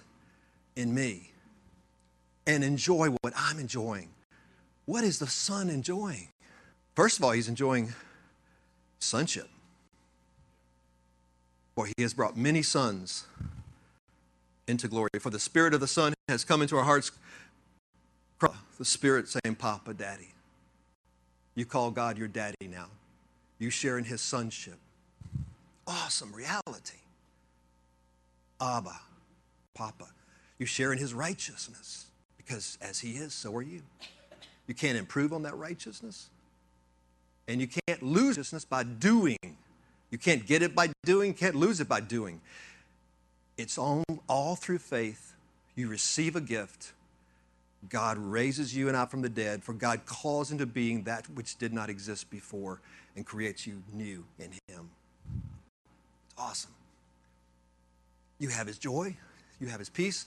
[0.75, 1.31] in me
[2.45, 4.09] and enjoy what I'm enjoying.
[4.85, 6.29] What is the Son enjoying?
[6.95, 7.93] First of all, he's enjoying
[8.99, 9.49] sonship.
[11.75, 13.25] For he has brought many sons
[14.67, 15.09] into glory.
[15.19, 17.11] For the Spirit of the Son has come into our hearts.
[18.77, 20.33] The Spirit saying, Papa, Daddy.
[21.53, 22.87] You call God your daddy now.
[23.59, 24.79] You share in his sonship.
[25.85, 26.97] Awesome reality.
[28.59, 28.99] Abba,
[29.75, 30.07] Papa.
[30.57, 32.07] You share in his righteousness
[32.37, 33.81] because as he is, so are you.
[34.65, 36.29] You can't improve on that righteousness.
[37.47, 39.37] And you can't lose righteousness by doing
[40.11, 42.41] you can't get it by doing, can't lose it by doing.
[43.57, 45.33] It's all, all through faith.
[45.75, 46.91] You receive a gift.
[47.89, 51.57] God raises you and I from the dead, for God calls into being that which
[51.57, 52.79] did not exist before
[53.15, 54.89] and creates you new in Him.
[56.25, 56.71] It's awesome.
[58.39, 59.15] You have His joy,
[59.59, 60.25] you have His peace.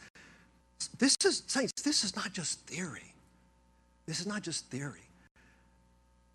[0.99, 3.14] This is, saints, this is not just theory.
[4.07, 5.09] This is not just theory.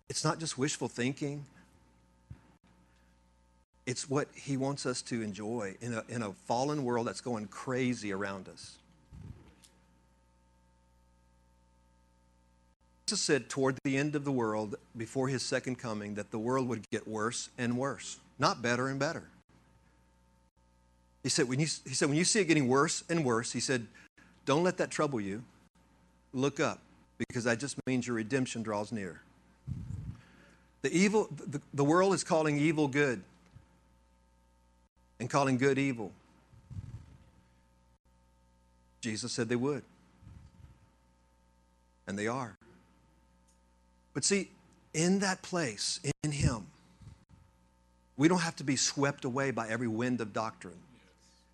[0.08, 1.44] It's not just wishful thinking.
[3.90, 7.48] It's what he wants us to enjoy in a, in a fallen world that's going
[7.48, 8.78] crazy around us.
[13.08, 16.68] Jesus said toward the end of the world, before his second coming, that the world
[16.68, 19.24] would get worse and worse, not better and better.
[21.24, 23.58] He said, when you, he said, when you see it getting worse and worse, he
[23.58, 23.88] said,
[24.44, 25.42] Don't let that trouble you.
[26.32, 26.78] Look up,
[27.18, 29.20] because that just means your redemption draws near.
[30.82, 33.24] The evil, the, the world is calling evil good
[35.20, 36.10] and calling good evil.
[39.00, 39.82] Jesus said they would.
[42.08, 42.56] And they are.
[44.14, 44.50] But see,
[44.92, 46.66] in that place, in Him,
[48.16, 50.78] we don't have to be swept away by every wind of doctrine,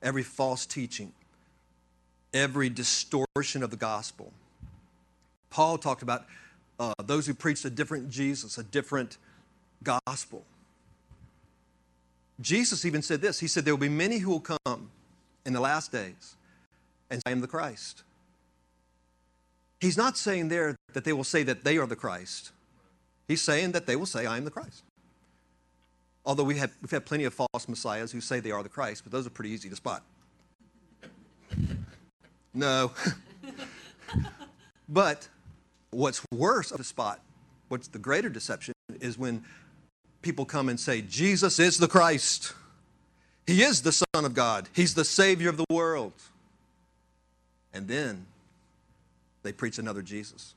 [0.02, 1.12] every false teaching,
[2.32, 4.32] every distortion of the gospel.
[5.50, 6.24] Paul talked about
[6.78, 9.18] uh, those who preached a different Jesus, a different
[9.82, 10.44] gospel.
[12.40, 14.90] Jesus even said this He said, There will be many who will come
[15.44, 16.36] in the last days
[17.10, 18.02] and say, I am the Christ.
[19.80, 22.52] He's not saying there that they will say that they are the Christ.
[23.28, 24.82] He's saying that they will say, I am the Christ.
[26.24, 29.02] Although we have, we've had plenty of false messiahs who say they are the Christ,
[29.04, 30.02] but those are pretty easy to spot.
[32.54, 32.92] No.
[34.88, 35.28] but
[35.90, 37.20] what's worse of the spot,
[37.68, 39.44] what's the greater deception, is when
[40.26, 42.52] people come and say, Jesus is the Christ.
[43.46, 44.68] He is the Son of God.
[44.72, 46.14] He's the Savior of the world.
[47.72, 48.26] And then
[49.44, 50.54] they preach another Jesus.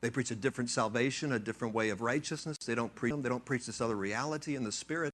[0.00, 2.56] They preach a different salvation, a different way of righteousness.
[2.58, 5.12] They don't preach they don't preach this other reality in the spirit.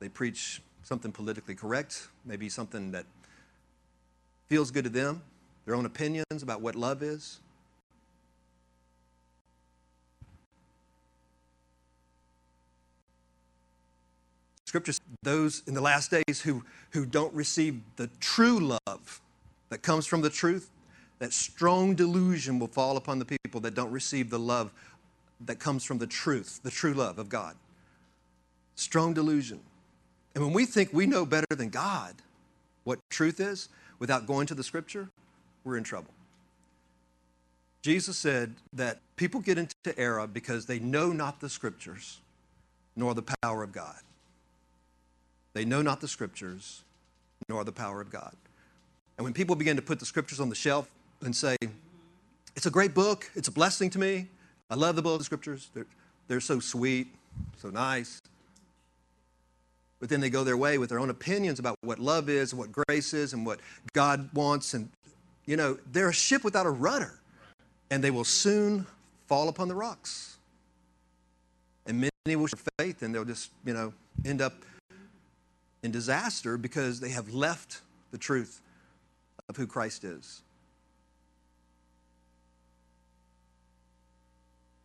[0.00, 3.04] They preach something politically correct, maybe something that
[4.48, 5.20] feels good to them,
[5.66, 7.40] their own opinions about what love is.
[14.68, 19.22] Scripture those in the last days who, who don't receive the true love
[19.70, 20.68] that comes from the truth,
[21.20, 24.70] that strong delusion will fall upon the people that don't receive the love
[25.46, 27.56] that comes from the truth, the true love of God.
[28.74, 29.60] Strong delusion.
[30.34, 32.16] And when we think we know better than God
[32.84, 35.08] what truth is without going to the scripture,
[35.64, 36.12] we're in trouble.
[37.80, 42.18] Jesus said that people get into error because they know not the scriptures
[42.94, 43.96] nor the power of God.
[45.58, 46.84] They know not the scriptures,
[47.48, 48.32] nor the power of God.
[49.16, 50.88] And when people begin to put the scriptures on the shelf
[51.20, 51.56] and say,
[52.54, 54.28] it's a great book, it's a blessing to me,
[54.70, 55.86] I love the book of the scriptures, they're,
[56.28, 57.08] they're so sweet,
[57.56, 58.20] so nice.
[59.98, 62.70] But then they go their way with their own opinions about what love is what
[62.70, 63.58] grace is and what
[63.92, 64.74] God wants.
[64.74, 64.88] And,
[65.44, 67.18] you know, they're a ship without a rudder.
[67.90, 68.86] And they will soon
[69.26, 70.36] fall upon the rocks.
[71.84, 73.92] And many will share faith and they'll just, you know,
[74.24, 74.54] end up
[75.82, 78.60] in disaster because they have left the truth
[79.48, 80.42] of who Christ is.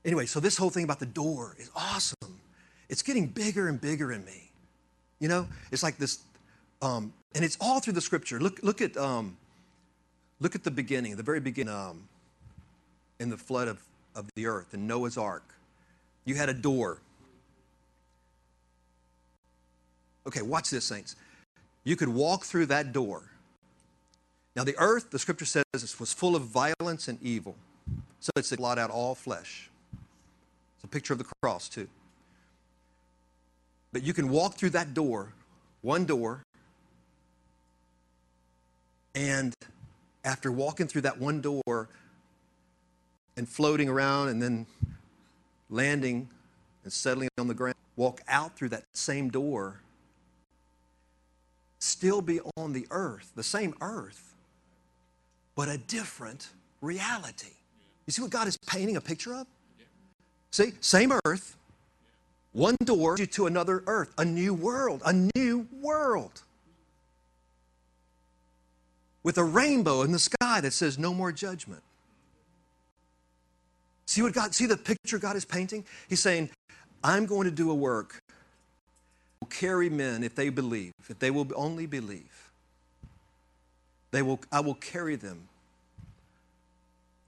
[0.06, 2.40] Anyway, so this whole thing about the door is awesome.
[2.90, 4.52] It's getting bigger and bigger in me.
[5.20, 6.20] You know, it's like this,
[6.82, 8.40] um, and it's all through the scripture.
[8.40, 9.38] Look, look at, um,
[10.42, 12.10] look at the beginning, the very beginning, um,
[13.20, 13.82] in the flood of,
[14.16, 15.44] of the earth, in Noah's ark.
[16.26, 17.00] You had a door
[20.28, 21.16] Okay, watch this, saints.
[21.84, 23.30] You could walk through that door.
[24.56, 25.64] Now, the earth, the scripture says,
[26.00, 27.56] was full of violence and evil.
[28.20, 29.70] So it's to blot out all flesh.
[30.76, 31.88] It's a picture of the cross, too.
[33.92, 35.34] But you can walk through that door,
[35.82, 36.42] one door,
[39.14, 39.54] and
[40.24, 41.90] after walking through that one door
[43.36, 44.66] and floating around and then
[45.70, 46.30] landing
[46.84, 49.83] and settling on the ground, walk out through that same door
[51.84, 54.36] still be on the earth, the same earth,
[55.56, 56.48] but a different
[56.82, 57.52] reality.
[58.08, 59.48] You see what God is painting a picture of?
[60.52, 61.58] See, same earth,
[62.54, 66.44] one door to another earth, a new world, a new world.
[69.24, 71.82] With a rainbow in the sky that says no more judgment.
[74.06, 75.86] See what God see the picture God is painting?
[76.08, 76.50] He's saying,
[77.04, 78.23] I'm going to do a work
[79.44, 82.50] will carry men if they believe, if they will only believe.
[84.12, 85.50] They will, I will carry them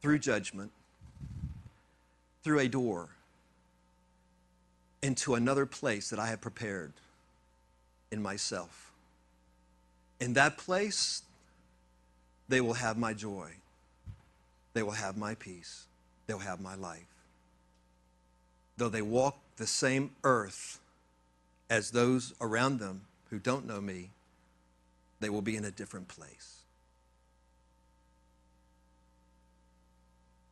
[0.01, 0.71] through judgment,
[2.41, 3.09] through a door,
[5.01, 6.93] into another place that I have prepared
[8.11, 8.93] in myself.
[10.21, 11.21] In that place,
[12.47, 13.51] they will have my joy.
[14.73, 15.83] They will have my peace.
[16.27, 17.03] They'll have my life.
[18.77, 20.79] Though they walk the same earth,
[21.69, 24.11] as those around them who don't know me,
[25.19, 26.61] they will be in a different place.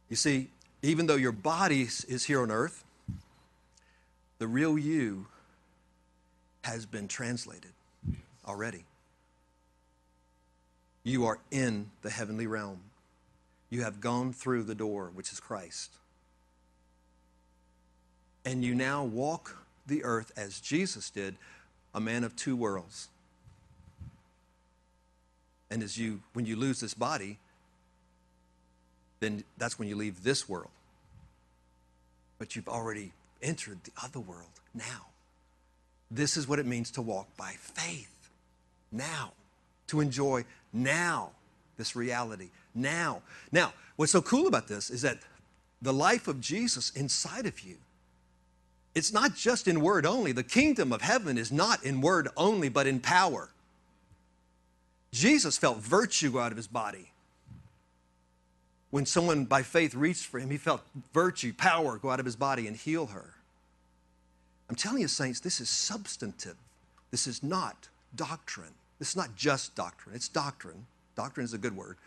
[0.09, 0.49] You see,
[0.81, 2.83] even though your body is here on earth,
[4.37, 5.27] the real you
[6.63, 7.71] has been translated
[8.45, 8.85] already.
[11.03, 12.79] You are in the heavenly realm.
[13.69, 15.95] You have gone through the door, which is Christ.
[18.45, 21.35] And you now walk the earth as Jesus did,
[21.93, 23.09] a man of two worlds.
[25.69, 27.39] And as you when you lose this body,
[29.19, 30.71] then that's when you leave this world.
[32.37, 35.07] But you've already entered the other world now.
[36.11, 38.29] This is what it means to walk by faith
[38.91, 39.33] now,
[39.87, 41.31] to enjoy now
[41.77, 43.21] this reality now.
[43.51, 45.19] Now, what's so cool about this is that
[45.81, 47.77] the life of Jesus inside of you,
[48.95, 50.31] it's not just in word only.
[50.31, 53.49] The kingdom of heaven is not in word only, but in power.
[55.11, 57.11] Jesus felt virtue go out of his body.
[58.91, 60.81] When someone by faith reached for him, he felt
[61.13, 63.33] virtue, power go out of his body and heal her.
[64.69, 66.55] I'm telling you, saints, this is substantive.
[67.11, 68.73] This is not doctrine.
[68.99, 70.15] This is not just doctrine.
[70.15, 70.85] It's doctrine.
[71.15, 71.97] Doctrine is a good word,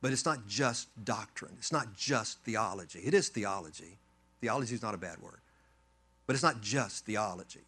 [0.00, 1.52] but it's not just doctrine.
[1.58, 3.00] It's not just theology.
[3.00, 3.96] It is theology.
[4.40, 5.38] Theology is not a bad word,
[6.26, 7.60] but it's not just theology.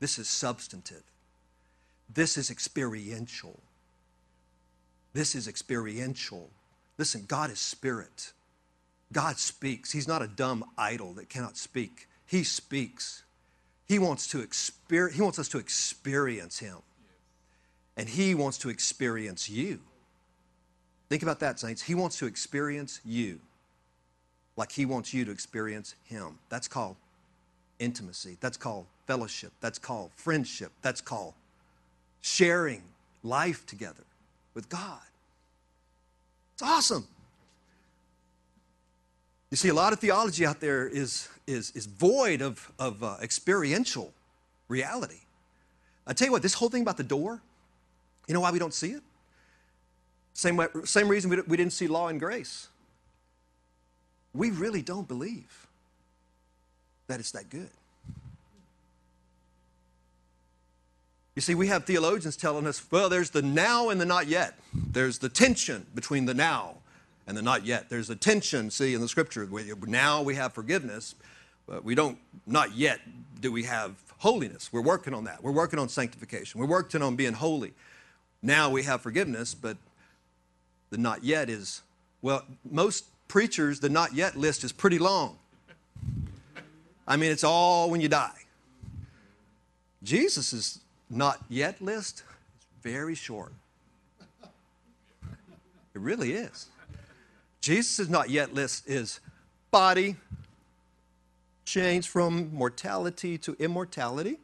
[0.00, 1.02] This is substantive.
[2.12, 3.58] This is experiential.
[5.12, 6.50] This is experiential.
[6.96, 8.32] Listen, God is spirit.
[9.12, 9.90] God speaks.
[9.92, 12.08] He's not a dumb idol that cannot speak.
[12.26, 13.24] He speaks.
[13.86, 16.78] He wants to experience, he wants us to experience him.
[17.96, 19.80] And he wants to experience you.
[21.08, 21.82] Think about that, saints.
[21.82, 23.40] He wants to experience you
[24.56, 26.38] like he wants you to experience him.
[26.48, 26.96] That's called
[27.78, 28.36] intimacy.
[28.40, 29.52] That's called fellowship.
[29.60, 30.72] That's called friendship.
[30.82, 31.34] That's called
[32.20, 32.82] sharing
[33.22, 34.04] life together
[34.54, 35.00] with God.
[36.54, 37.06] It's awesome.
[39.50, 43.16] You see, a lot of theology out there is, is, is void of, of uh,
[43.22, 44.12] experiential
[44.68, 45.20] reality.
[46.06, 47.40] I tell you what, this whole thing about the door,
[48.26, 49.02] you know why we don't see it?
[50.34, 52.68] Same, way, same reason we, we didn't see law and grace.
[54.34, 55.67] We really don't believe
[57.08, 57.70] that it's that good.
[61.34, 64.58] You see, we have theologians telling us, well, there's the now and the not yet.
[64.74, 66.76] There's the tension between the now
[67.26, 67.88] and the not yet.
[67.88, 69.48] There's a tension, see, in the scripture.
[69.86, 71.14] Now we have forgiveness,
[71.66, 73.00] but we don't, not yet
[73.40, 74.72] do we have holiness.
[74.72, 75.42] We're working on that.
[75.42, 76.60] We're working on sanctification.
[76.60, 77.72] We're working on being holy.
[78.42, 79.76] Now we have forgiveness, but
[80.90, 81.82] the not yet is,
[82.20, 85.38] well, most preachers, the not yet list is pretty long.
[87.08, 88.36] I mean, it's all when you die.
[90.02, 93.52] Jesus' is not yet list is very short.
[94.42, 96.66] It really is.
[97.62, 99.20] Jesus' not yet list is
[99.70, 100.16] body
[101.64, 104.38] changed from mortality to immortality.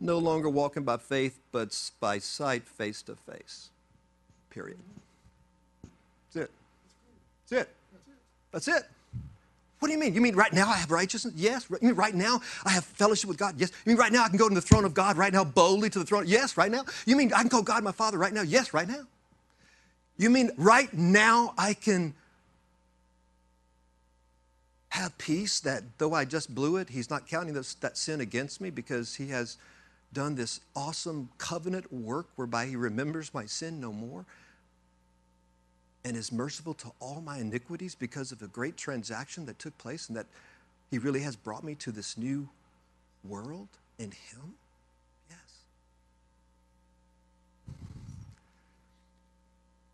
[0.00, 3.70] No longer walking by faith, but by sight, face to face.
[4.50, 4.78] Period.
[6.34, 6.50] That's it.
[7.48, 7.74] That's it.
[8.50, 8.88] That's it.
[9.82, 10.14] What do you mean?
[10.14, 11.34] You mean right now I have righteousness?
[11.36, 11.66] Yes.
[11.68, 13.56] You mean right now I have fellowship with God?
[13.58, 13.72] Yes.
[13.84, 15.90] You mean right now I can go to the throne of God right now boldly
[15.90, 16.22] to the throne?
[16.28, 16.84] Yes, right now.
[17.04, 18.42] You mean I can call God my Father right now?
[18.42, 19.08] Yes, right now.
[20.18, 22.14] You mean right now I can
[24.90, 28.60] have peace that though I just blew it, He's not counting this, that sin against
[28.60, 29.56] me because He has
[30.12, 34.26] done this awesome covenant work whereby He remembers my sin no more
[36.04, 40.08] and is merciful to all my iniquities because of a great transaction that took place
[40.08, 40.26] and that
[40.90, 42.48] He really has brought me to this new
[43.24, 44.54] world in Him?
[45.30, 45.38] Yes.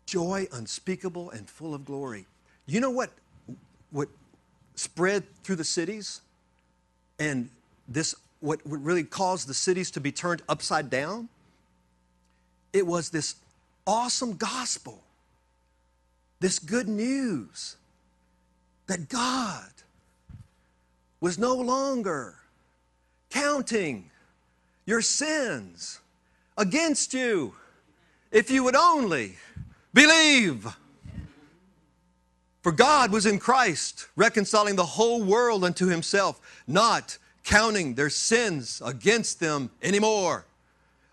[0.05, 2.25] Joy unspeakable and full of glory.
[2.65, 3.11] You know what,
[3.91, 4.09] what
[4.75, 6.21] spread through the cities?
[7.19, 7.49] And
[7.87, 11.29] this, what really caused the cities to be turned upside down?
[12.71, 13.35] It was this
[13.85, 15.01] awesome gospel,
[16.39, 17.75] this good news
[18.87, 19.69] that God
[21.21, 22.35] was no longer
[23.29, 24.09] counting
[24.85, 25.99] your sins
[26.57, 27.53] against you
[28.31, 29.35] if you would only
[29.93, 30.67] Believe.
[32.61, 38.81] For God was in Christ, reconciling the whole world unto himself, not counting their sins
[38.85, 40.45] against them anymore.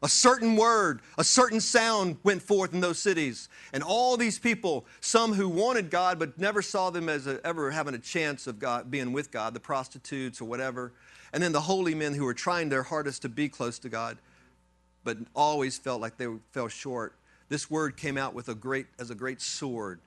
[0.03, 3.49] A certain word, a certain sound went forth in those cities.
[3.73, 7.71] And all these people, some who wanted God but never saw them as a, ever
[7.71, 10.93] having a chance of God, being with God, the prostitutes or whatever.
[11.33, 14.19] And then the holy men who were trying their hardest to be close to God,
[15.03, 17.15] but always felt like they fell short
[17.49, 20.01] this word came out with a great as a great sword.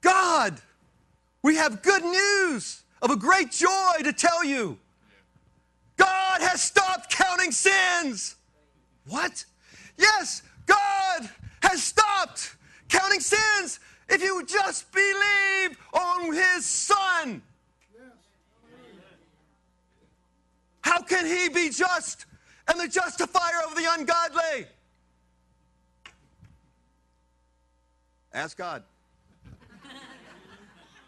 [0.00, 0.60] God,
[1.42, 4.78] we have good news of a great joy to tell you.
[5.96, 8.36] God has stopped counting sins.
[9.10, 9.44] What?
[9.98, 11.28] Yes, God
[11.62, 12.56] has stopped
[12.88, 17.42] counting sins if you just believe on his son.
[20.82, 22.26] How can he be just
[22.68, 24.66] and the justifier of the ungodly?
[28.32, 28.84] Ask God.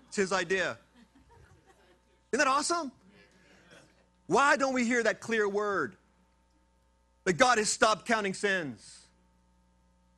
[0.08, 0.76] It's his idea.
[2.32, 2.90] Isn't that awesome?
[4.26, 5.96] Why don't we hear that clear word?
[7.24, 9.06] That God has stopped counting sins.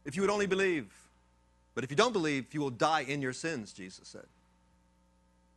[0.05, 0.93] If you would only believe.
[1.75, 4.27] But if you don't believe, you will die in your sins, Jesus said.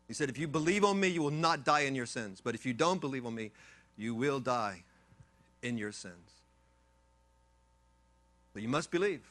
[0.08, 2.42] He said, If you believe on me, you will not die in your sins.
[2.44, 3.52] But if you don't believe on me,
[3.98, 4.84] you will die
[5.62, 6.14] in your sins.
[8.54, 9.22] But you must believe.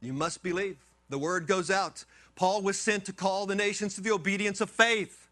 [0.00, 0.78] You must believe.
[1.10, 2.04] The word goes out.
[2.36, 5.28] Paul was sent to call the nations to the obedience of faith.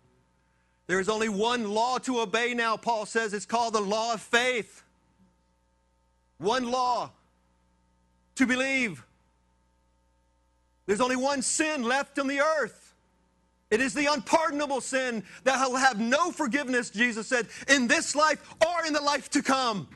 [0.87, 3.33] There is only one law to obey now, Paul says.
[3.33, 4.83] It's called the law of faith.
[6.43, 7.11] One law
[8.35, 9.05] to believe.
[10.87, 12.95] There's only one sin left on the earth.
[13.71, 18.55] It is the unpardonable sin that will have no forgiveness, Jesus said, in this life
[18.67, 19.89] or in the life to come,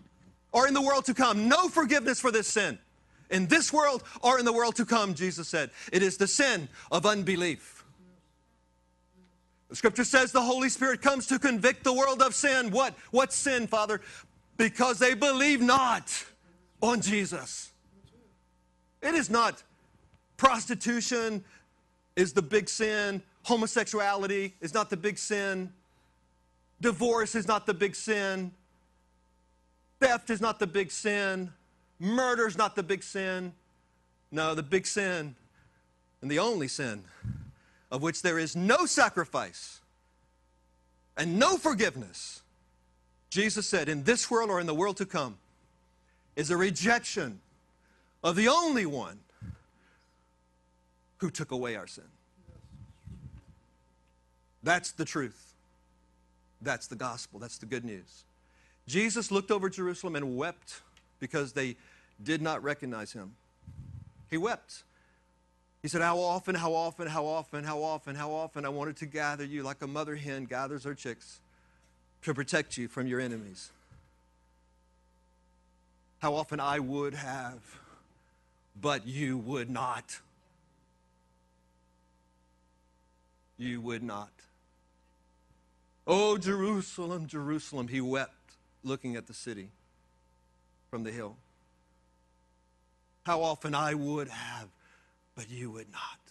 [0.53, 1.49] or in the world to come.
[1.49, 2.79] No forgiveness for this sin.
[3.29, 5.71] In this world or in the world to come, Jesus said.
[5.93, 7.85] It is the sin of unbelief.
[9.69, 12.71] The scripture says the Holy Spirit comes to convict the world of sin.
[12.71, 12.95] What?
[13.11, 14.01] What sin, Father?
[14.57, 16.25] Because they believe not
[16.83, 17.71] on Jesus.
[19.03, 19.63] It is not
[20.37, 21.45] prostitution
[22.15, 25.73] is the big sin, homosexuality is not the big sin,
[26.81, 28.51] divorce is not the big sin,
[30.01, 31.53] theft is not the big sin,
[31.99, 33.53] murder is not the big sin.
[34.31, 35.37] No, the big sin
[36.21, 37.05] and the only sin
[37.91, 39.81] of which there is no sacrifice
[41.17, 42.43] and no forgiveness,
[43.31, 45.39] Jesus said, in this world or in the world to come,
[46.37, 47.41] is a rejection
[48.23, 49.19] of the only one
[51.19, 52.05] who took away our sin.
[54.63, 55.55] That's the truth.
[56.61, 57.39] That's the gospel.
[57.39, 58.25] That's the good news.
[58.87, 60.83] Jesus looked over Jerusalem and wept
[61.19, 61.77] because they
[62.23, 63.35] did not recognize him.
[64.31, 64.83] He wept.
[65.83, 69.07] He said, How often, how often, how often, how often, how often I wanted to
[69.07, 71.41] gather you like a mother hen gathers her chicks
[72.23, 73.71] to protect you from your enemies.
[76.19, 77.61] How often I would have,
[78.81, 80.21] but you would not.
[83.59, 84.31] You would not.
[86.07, 88.33] Oh, Jerusalem, Jerusalem, he wept
[88.85, 89.71] looking at the city
[90.91, 91.37] from the hill.
[93.25, 94.69] How often I would have,
[95.35, 96.26] but you would not.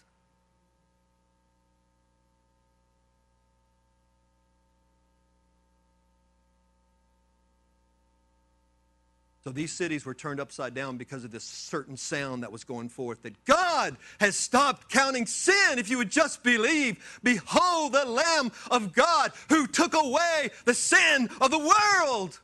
[9.45, 12.89] So these cities were turned upside down because of this certain sound that was going
[12.89, 15.77] forth that God has stopped counting sin.
[15.77, 21.29] If you would just believe, behold the Lamb of God who took away the sin
[21.39, 22.39] of the world.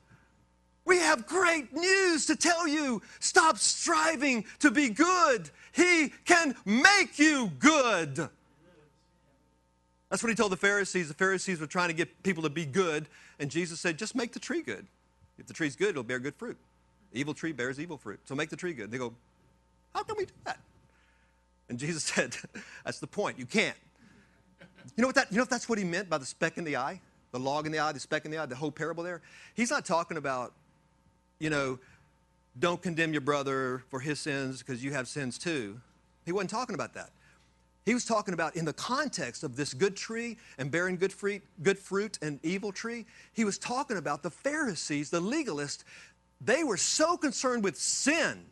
[0.86, 3.02] We have great news to tell you.
[3.20, 5.50] Stop striving to be good.
[5.72, 8.30] He can make you good.
[10.12, 11.08] That's what he told the Pharisees.
[11.08, 13.08] The Pharisees were trying to get people to be good,
[13.40, 14.86] and Jesus said, just make the tree good.
[15.40, 16.60] If the tree's good, it'll bear good fruit.
[17.14, 18.20] Evil tree bears evil fruit.
[18.26, 18.92] So make the tree good.
[18.92, 19.14] They go,
[19.94, 20.60] How can we do that?
[21.70, 22.36] And Jesus said,
[22.86, 23.40] That's the point.
[23.40, 23.78] You can't.
[24.96, 26.64] You know what that you know if that's what he meant by the speck in
[26.64, 27.00] the eye?
[27.32, 29.22] The log in the eye, the speck in the eye, the whole parable there?
[29.54, 30.54] He's not talking about,
[31.40, 31.80] you know,
[32.60, 35.80] don't condemn your brother for his sins because you have sins too.
[36.26, 37.12] He wasn't talking about that.
[37.86, 41.42] He was talking about in the context of this good tree and bearing good fruit,
[41.64, 43.06] good fruit and evil tree.
[43.34, 45.84] He was talking about the Pharisees, the legalists
[46.44, 48.46] they were so concerned with sin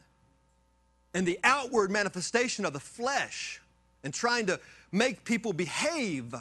[1.13, 3.61] and the outward manifestation of the flesh
[4.03, 4.59] and trying to
[4.91, 6.33] make people behave,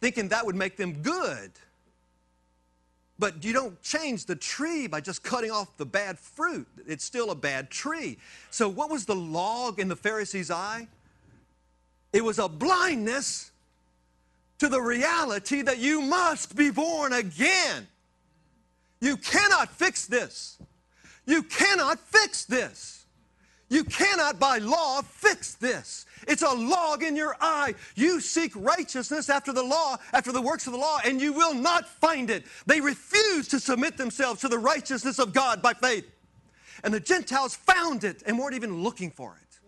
[0.00, 1.50] thinking that would make them good.
[3.18, 6.68] But you don't change the tree by just cutting off the bad fruit.
[6.86, 8.16] It's still a bad tree.
[8.50, 10.86] So, what was the log in the Pharisee's eye?
[12.12, 13.50] It was a blindness
[14.58, 17.88] to the reality that you must be born again.
[19.00, 20.58] You cannot fix this.
[21.26, 22.98] You cannot fix this.
[23.70, 26.06] You cannot, by law, fix this.
[26.26, 27.74] It's a log in your eye.
[27.96, 31.52] You seek righteousness after the law, after the works of the law, and you will
[31.52, 32.44] not find it.
[32.66, 36.10] They refuse to submit themselves to the righteousness of God by faith.
[36.82, 39.58] And the Gentiles found it and weren't even looking for it.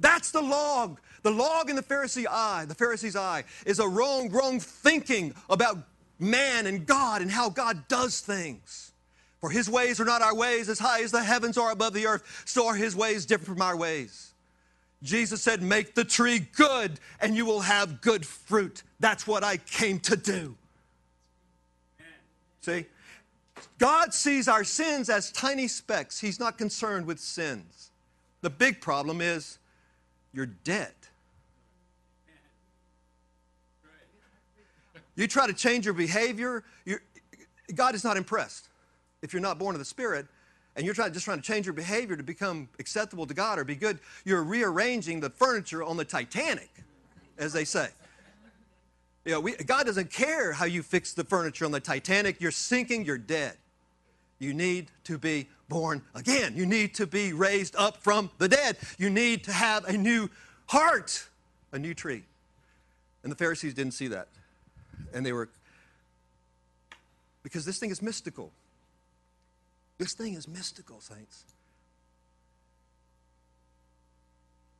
[0.00, 0.98] That's the log.
[1.22, 5.78] The log in the Pharisee eye, the Pharisee's eye, is a wrong, wrong thinking about
[6.18, 8.92] man and God and how God does things.
[9.40, 12.06] For his ways are not our ways, as high as the heavens are above the
[12.06, 14.32] earth, so are his ways different from our ways.
[15.02, 18.82] Jesus said, Make the tree good, and you will have good fruit.
[19.00, 20.56] That's what I came to do.
[22.62, 22.86] See?
[23.78, 26.20] God sees our sins as tiny specks.
[26.20, 27.90] He's not concerned with sins.
[28.40, 29.58] The big problem is
[30.32, 30.92] you're dead.
[35.16, 36.64] You try to change your behavior,
[37.74, 38.68] God is not impressed.
[39.22, 40.26] If you're not born of the Spirit
[40.76, 43.64] and you're trying, just trying to change your behavior to become acceptable to God or
[43.64, 46.70] be good, you're rearranging the furniture on the Titanic,
[47.38, 47.88] as they say.
[49.24, 52.40] You know, we, God doesn't care how you fix the furniture on the Titanic.
[52.40, 53.56] You're sinking, you're dead.
[54.38, 56.54] You need to be born again.
[56.56, 58.76] You need to be raised up from the dead.
[58.98, 60.28] You need to have a new
[60.66, 61.26] heart,
[61.72, 62.24] a new tree.
[63.22, 64.28] And the Pharisees didn't see that.
[65.12, 65.48] And they were,
[67.42, 68.52] because this thing is mystical.
[69.98, 71.44] This thing is mystical, saints.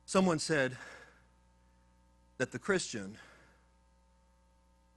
[0.05, 0.77] Someone said
[2.37, 3.17] that the Christian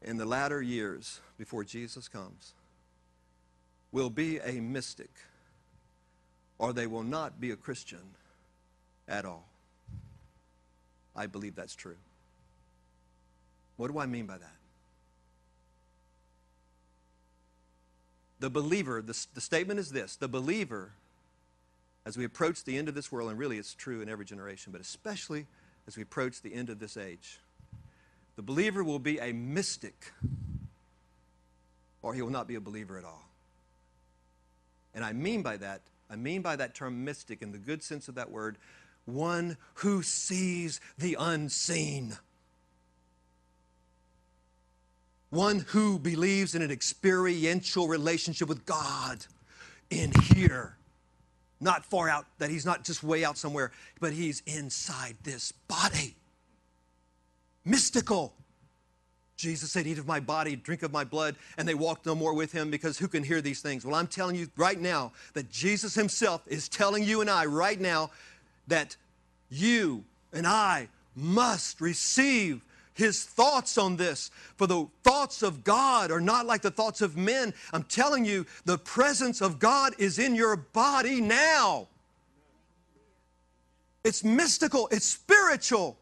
[0.03, 2.55] in the latter years before Jesus comes
[3.91, 5.11] will be a mystic
[6.59, 8.15] or they will not be a Christian
[9.07, 9.49] at all.
[11.15, 11.97] I believe that's true.
[13.77, 14.58] What do I mean by that?
[18.41, 20.93] The believer, the, the statement is this the believer,
[22.07, 24.73] as we approach the end of this world, and really it's true in every generation,
[24.73, 25.47] but especially
[25.87, 27.41] as we approach the end of this age,
[28.37, 30.13] the believer will be a mystic
[32.03, 33.29] or he will not be a believer at all.
[34.95, 38.09] And I mean by that, I mean by that term mystic in the good sense
[38.09, 38.57] of that word,
[39.05, 42.17] one who sees the unseen.
[45.31, 49.25] One who believes in an experiential relationship with God
[49.91, 50.77] in here.
[51.61, 56.15] Not far out, that he's not just way out somewhere, but he's inside this body
[57.69, 58.33] mystical.
[59.37, 62.35] Jesus said, Eat of my body, drink of my blood, and they walked no more
[62.35, 63.85] with him because who can hear these things?
[63.85, 67.81] Well, I'm telling you right now that Jesus himself is telling you and I right
[67.81, 68.11] now
[68.67, 68.97] that
[69.49, 72.65] you and I must receive
[72.99, 74.31] his thoughts on this.
[74.57, 77.55] For the thoughts of God are not like the thoughts of men.
[77.73, 81.87] I'm telling you, the presence of God is in your body now.
[84.03, 85.97] It's mystical, it's spiritual.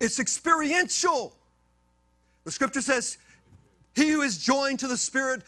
[0.00, 1.36] It's experiential.
[2.44, 3.18] The scripture says,
[3.94, 5.42] he who is joined to the Spirit,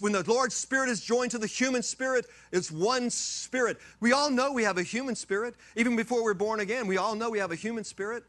[0.00, 3.78] when the Lord's Spirit is joined to the human spirit, it's one spirit.
[4.00, 5.54] We all know we have a human spirit.
[5.76, 8.24] Even before we're born again, we all know we have a human spirit.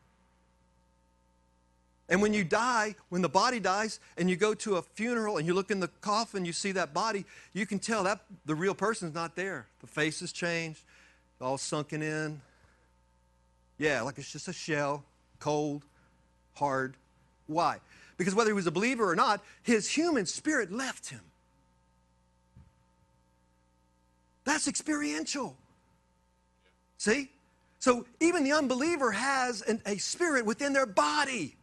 [2.09, 5.45] And when you die, when the body dies, and you go to a funeral and
[5.45, 8.73] you look in the coffin, you see that body, you can tell that the real
[8.73, 9.67] person's not there.
[9.81, 10.83] The face has changed,
[11.41, 12.41] all sunken in.
[13.77, 15.03] Yeah, like it's just a shell
[15.39, 15.83] cold,
[16.55, 16.95] hard.
[17.47, 17.77] Why?
[18.17, 21.21] Because whether he was a believer or not, his human spirit left him.
[24.43, 25.55] That's experiential.
[26.97, 27.29] See?
[27.79, 31.55] So even the unbeliever has an, a spirit within their body,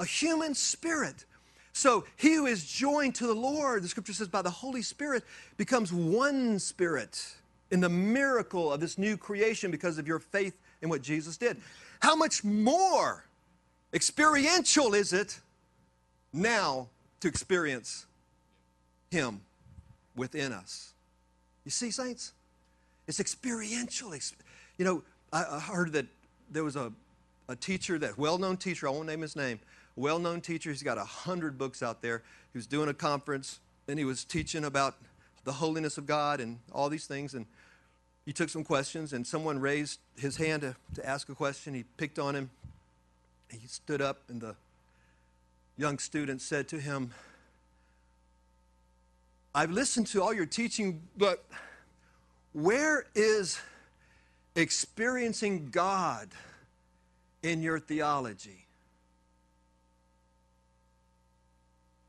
[0.00, 1.24] a human spirit.
[1.72, 5.24] So he who is joined to the Lord, the scripture says, by the Holy Spirit,
[5.56, 7.34] becomes one spirit
[7.70, 11.60] in the miracle of this new creation because of your faith in what Jesus did.
[12.00, 13.24] How much more
[13.92, 15.40] experiential is it
[16.32, 16.88] now
[17.20, 18.06] to experience
[19.10, 19.40] Him
[20.16, 20.92] within us?
[21.64, 22.32] You see, saints?
[23.06, 24.12] It's experiential.
[24.78, 26.06] You know, I heard that
[26.50, 26.92] there was a,
[27.48, 29.60] a teacher, that well known teacher, I won't name his name,
[29.98, 30.70] well known teacher.
[30.70, 32.22] He's got a hundred books out there.
[32.52, 34.94] He was doing a conference and he was teaching about
[35.44, 37.34] the holiness of God and all these things.
[37.34, 37.46] And
[38.26, 41.72] he took some questions, and someone raised his hand to, to ask a question.
[41.72, 42.50] He picked on him.
[43.50, 44.54] He stood up, and the
[45.78, 47.14] young student said to him,
[49.54, 51.42] I've listened to all your teaching, but
[52.52, 53.58] where is
[54.54, 56.28] experiencing God
[57.42, 58.67] in your theology?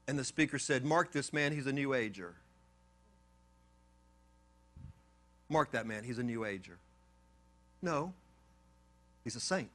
[0.10, 2.34] And the speaker said, Mark this man, he's a New Ager.
[5.49, 6.80] Mark that man, he's a New Ager.
[7.84, 8.12] No,
[9.24, 9.70] he's a saint.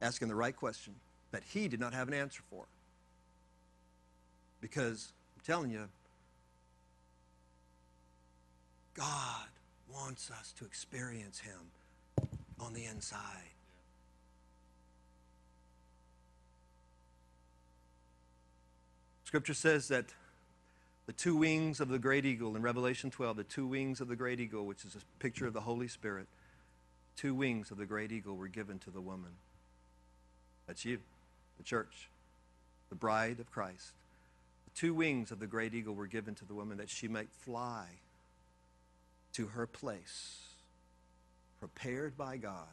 [0.00, 0.94] Asking the right question
[1.32, 2.66] that he did not have an answer for.
[4.60, 5.88] Because I'm telling you,
[8.94, 9.48] God
[9.92, 12.28] wants us to experience him
[12.60, 13.49] on the inside.
[19.30, 20.06] Scripture says that
[21.06, 24.16] The two wings of the great eagle in Revelation 12, the two wings of the
[24.16, 26.26] great eagle, which is a picture of the Holy Spirit,
[27.14, 29.30] two wings of the great eagle were given to the woman.
[30.66, 30.98] That's you,
[31.58, 32.08] the church,
[32.88, 33.92] the bride of Christ.
[34.64, 37.30] The two wings of the great eagle were given to the woman that she might
[37.30, 37.86] fly
[39.34, 40.40] to her place,
[41.60, 42.66] prepared by God.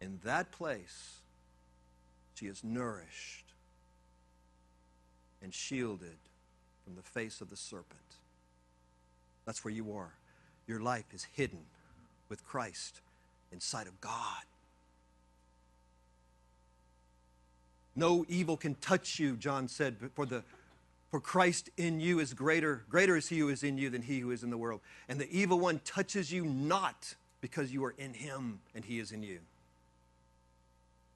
[0.00, 1.20] In that place,
[2.34, 3.51] she is nourished
[5.42, 6.16] and shielded
[6.84, 8.00] from the face of the serpent.
[9.44, 10.12] That's where you are.
[10.66, 11.60] Your life is hidden
[12.28, 13.00] with Christ
[13.52, 14.44] in sight of God.
[17.94, 20.42] No evil can touch you, John said, for the
[21.12, 24.20] for Christ in you is greater, greater is he who is in you than he
[24.20, 24.80] who is in the world.
[25.10, 29.12] And the evil one touches you not because you are in him and he is
[29.12, 29.40] in you.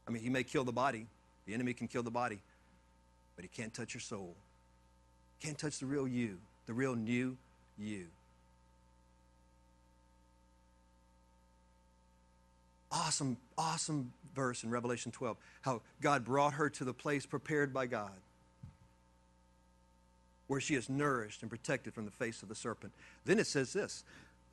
[0.07, 1.07] I mean, he may kill the body,
[1.47, 2.41] the enemy can kill the body,
[3.37, 4.35] but he can't touch your soul.
[5.41, 7.37] Can't touch the real you, the real new
[7.79, 8.07] you.
[12.91, 15.37] Awesome, awesome verse in Revelation 12.
[15.63, 18.13] How God brought her to the place prepared by God
[20.47, 22.93] where she is nourished and protected from the face of the serpent.
[23.25, 24.05] Then it says this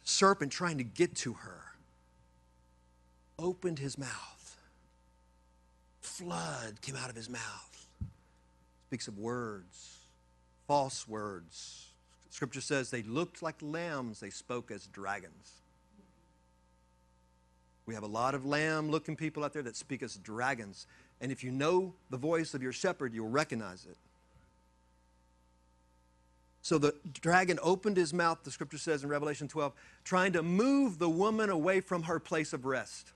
[0.04, 1.62] serpent trying to get to her
[3.40, 4.58] opened his mouth.
[6.02, 7.83] Flood came out of his mouth.
[8.94, 10.06] Speaks of words,
[10.68, 11.88] false words.
[12.30, 15.54] Scripture says they looked like lambs, they spoke as dragons.
[17.88, 20.86] We have a lot of lamb looking people out there that speak as dragons.
[21.22, 23.98] And if you know the voice of your shepherd, you'll recognize it.
[26.62, 29.74] So the dragon opened his mouth, the scripture says in Revelation 12,
[30.04, 33.12] trying to move the woman away from her place of rest.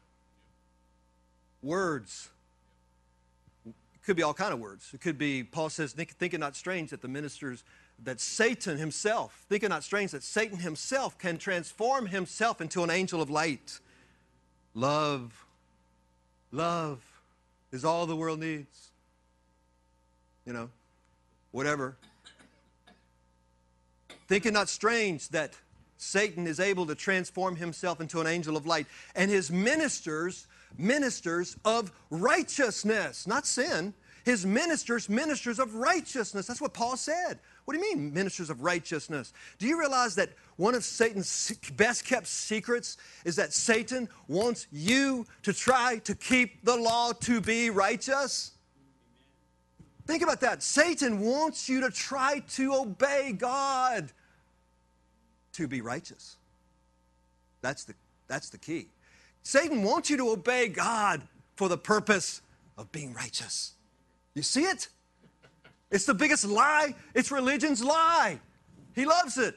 [1.62, 2.32] Words.
[4.08, 4.89] Could be all kind of words.
[4.93, 7.66] It could be, Paul says, think it not strange that the ministers,
[8.05, 12.89] that Satan himself, think it not strange that Satan himself can transform himself into an
[12.89, 13.82] angel of light.
[14.74, 15.45] Love,
[16.53, 17.01] love
[17.74, 18.91] is all the world needs.
[20.45, 20.70] You know,
[21.51, 21.97] whatever.
[24.30, 25.51] Think it not strange that
[25.97, 30.47] Satan is able to transform himself into an angel of light, and his ministers,
[30.78, 33.93] ministers of righteousness, not sin.
[34.26, 36.45] His ministers, ministers of righteousness.
[36.47, 37.39] That's what Paul said.
[37.63, 39.32] What do you mean, ministers of righteousness?
[39.57, 45.26] Do you realize that one of Satan's best kept secrets is that Satan wants you
[45.43, 48.51] to try to keep the law to be righteous?
[50.07, 50.63] Think about that.
[50.63, 54.11] Satan wants you to try to obey God
[55.53, 56.38] to be righteous.
[57.61, 57.93] That's the,
[58.28, 58.88] that's the key.
[59.48, 61.22] Satan wants you to obey God
[61.56, 62.41] for the purpose
[62.78, 63.76] of being righteous.
[64.36, 64.89] You see it?
[65.89, 66.93] It's the biggest lie.
[67.16, 68.41] It's religion's lie.
[68.93, 69.56] He loves it.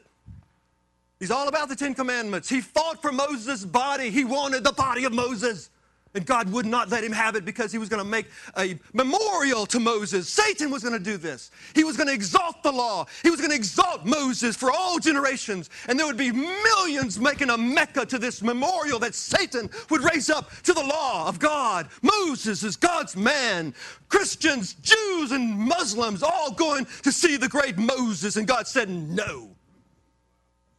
[1.18, 2.48] He's all about the Ten Commandments.
[2.48, 4.10] He fought for Moses' body.
[4.10, 5.70] He wanted the body of Moses.
[6.14, 8.76] And God would not let him have it because he was going to make a
[8.92, 10.28] memorial to Moses.
[10.28, 11.52] Satan was going to do this.
[11.72, 13.06] He was going to exalt the law.
[13.22, 15.70] He was going to exalt Moses for all generations.
[15.86, 20.30] And there would be millions making a Mecca to this memorial that Satan would raise
[20.30, 21.88] up to the law of God.
[22.02, 23.72] Moses is God's man.
[24.08, 28.36] Christians, Jews, and Muslims all going to see the great Moses.
[28.36, 29.50] And God said, No.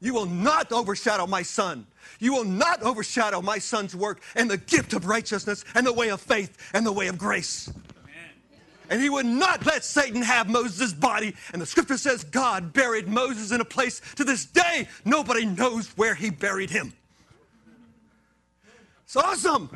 [0.02, 1.86] You will not overshadow my son.
[2.20, 6.10] You will not overshadow my son's work and the gift of righteousness and the way
[6.10, 7.72] of faith and the way of grace.
[8.89, 11.34] And he would not let Satan have Moses' body.
[11.54, 15.88] And the scripture says God buried Moses in a place to this day, nobody knows
[15.95, 16.93] where he buried him.
[19.06, 19.70] It's awesome.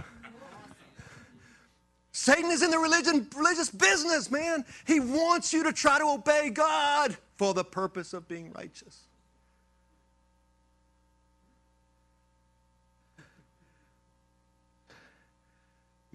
[2.11, 4.65] Satan is in the religion, religious business, man.
[4.86, 9.01] He wants you to try to obey God for the purpose of being righteous.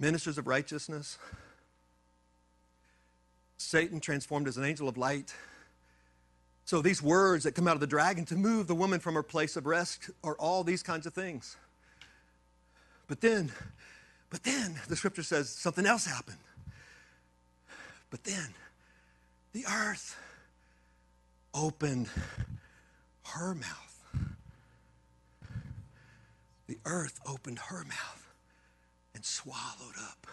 [0.01, 1.19] Ministers of righteousness.
[3.59, 5.35] Satan transformed as an angel of light.
[6.65, 9.23] So these words that come out of the dragon to move the woman from her
[9.23, 11.57] place of rest are all these kinds of things.
[13.07, 13.53] But then,
[14.31, 16.39] but then the scripture says something else happened.
[18.09, 18.55] But then
[19.53, 20.17] the earth
[21.53, 22.09] opened
[23.27, 23.87] her mouth.
[26.67, 28.30] The earth opened her mouth
[29.21, 30.27] and swallowed up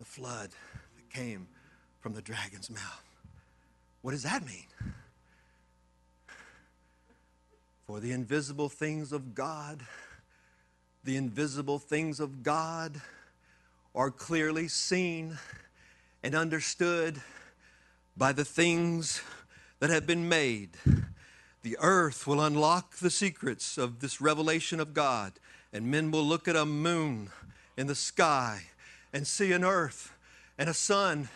[0.00, 0.50] the flood
[0.96, 1.46] that came
[2.00, 3.04] from the dragon's mouth.
[4.00, 4.66] What does that mean?
[7.86, 9.80] For the invisible things of God,
[11.04, 13.00] the invisible things of God
[13.94, 15.38] are clearly seen
[16.24, 17.22] and understood
[18.16, 19.22] by the things
[19.78, 20.70] that have been made.
[21.62, 25.34] The earth will unlock the secrets of this revelation of God,
[25.72, 27.30] and men will look at a moon
[27.76, 28.62] in the sky
[29.12, 30.12] and see an earth
[30.58, 31.28] and a sun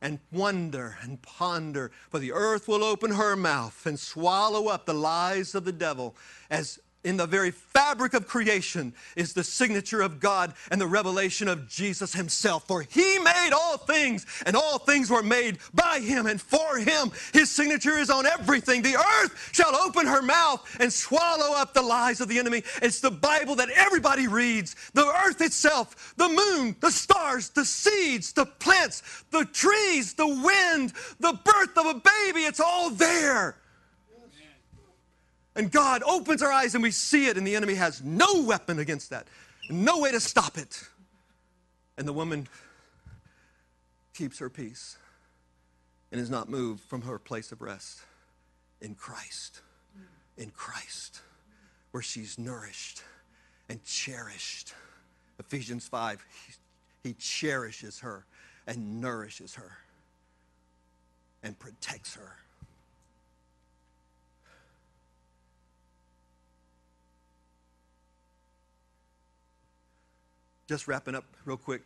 [0.00, 1.90] and wonder and ponder.
[2.10, 6.14] For the earth will open her mouth and swallow up the lies of the devil
[6.50, 11.46] as in the very fabric of creation is the signature of God and the revelation
[11.46, 12.66] of Jesus Himself.
[12.66, 17.12] For He made all things, and all things were made by Him and for Him.
[17.32, 18.82] His signature is on everything.
[18.82, 22.64] The earth shall open her mouth and swallow up the lies of the enemy.
[22.82, 24.74] It's the Bible that everybody reads.
[24.92, 30.92] The earth itself, the moon, the stars, the seeds, the plants, the trees, the wind,
[31.20, 33.56] the birth of a baby, it's all there.
[35.56, 38.78] And God opens our eyes and we see it, and the enemy has no weapon
[38.78, 39.26] against that,
[39.70, 40.84] no way to stop it.
[41.96, 42.46] And the woman
[44.12, 44.98] keeps her peace
[46.12, 48.00] and is not moved from her place of rest
[48.80, 49.62] in Christ.
[50.36, 51.22] In Christ,
[51.92, 53.02] where she's nourished
[53.70, 54.74] and cherished.
[55.38, 56.22] Ephesians 5,
[57.02, 58.26] he, he cherishes her
[58.66, 59.78] and nourishes her
[61.42, 62.36] and protects her.
[70.66, 71.82] Just wrapping up real quick.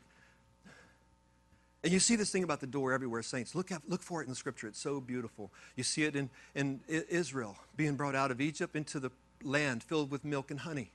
[1.82, 3.54] And you see this thing about the door everywhere, saints.
[3.54, 4.68] Look, at, look for it in the scripture.
[4.68, 5.50] It's so beautiful.
[5.76, 9.10] You see it in, in Israel being brought out of Egypt into the
[9.42, 10.92] land filled with milk and honey.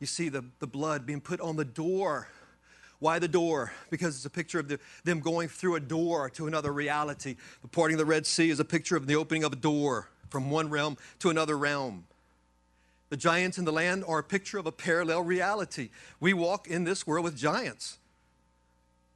[0.00, 2.28] You see the, the blood being put on the door.
[2.98, 3.72] Why the door?
[3.90, 7.36] Because it's a picture of the, them going through a door to another reality.
[7.62, 10.08] The parting of the Red Sea is a picture of the opening of a door
[10.30, 12.06] from one realm to another realm.
[13.14, 15.90] The giants in the land are a picture of a parallel reality.
[16.18, 17.98] We walk in this world with giants.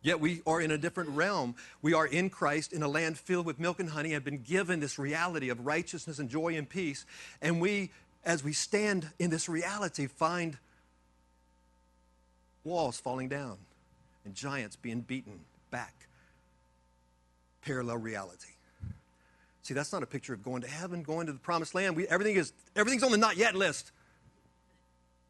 [0.02, 1.56] Yet we are in a different realm.
[1.82, 4.78] We are in Christ in a land filled with milk and honey, have been given
[4.78, 7.06] this reality of righteousness and joy and peace.
[7.42, 7.90] And we,
[8.24, 10.58] as we stand in this reality, find
[12.62, 13.58] walls falling down
[14.24, 15.40] and giants being beaten
[15.72, 16.06] back.
[17.62, 18.57] Parallel reality.
[19.68, 21.94] See, that's not a picture of going to heaven, going to the promised land.
[21.94, 23.92] We, everything is, everything's on the not yet list.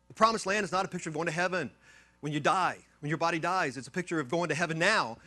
[0.07, 1.73] The promised land is not a picture of going to heaven
[2.21, 3.77] when you die, when your body dies.
[3.77, 5.19] It's a picture of going to heaven now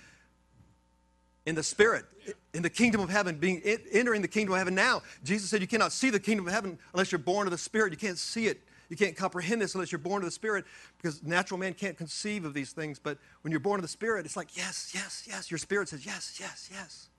[1.45, 2.05] in the spirit,
[2.53, 5.01] in the kingdom of heaven, being entering the kingdom of heaven now.
[5.25, 7.91] Jesus said you cannot see the kingdom of heaven unless you're born of the spirit.
[7.91, 8.61] You can't see it.
[8.87, 10.63] You can't comprehend this unless you're born of the spirit
[10.95, 12.97] because natural man can't conceive of these things.
[12.97, 15.51] But when you're born of the spirit, it's like, yes, yes, yes.
[15.51, 17.09] Your spirit says, yes, yes, yes.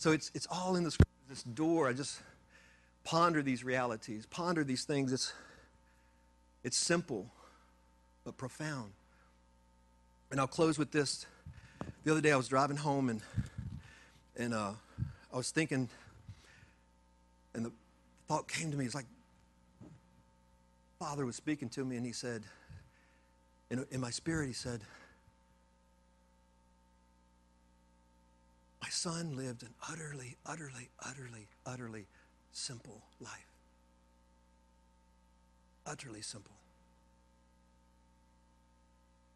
[0.00, 0.96] So it's, it's all in this,
[1.28, 1.86] this door.
[1.86, 2.22] I just
[3.04, 5.12] ponder these realities, ponder these things.
[5.12, 5.34] It's,
[6.64, 7.26] it's simple,
[8.24, 8.92] but profound.
[10.30, 11.26] And I'll close with this.
[12.04, 13.20] The other day I was driving home and,
[14.38, 14.72] and uh,
[15.30, 15.90] I was thinking,
[17.52, 17.72] and the
[18.26, 19.04] thought came to me, it's like,
[20.98, 22.44] Father was speaking to me and he said,
[23.68, 24.80] in, in my spirit, he said,
[28.90, 32.06] son lived an utterly, utterly, utterly, utterly
[32.52, 33.52] simple life.
[35.86, 36.56] Utterly simple.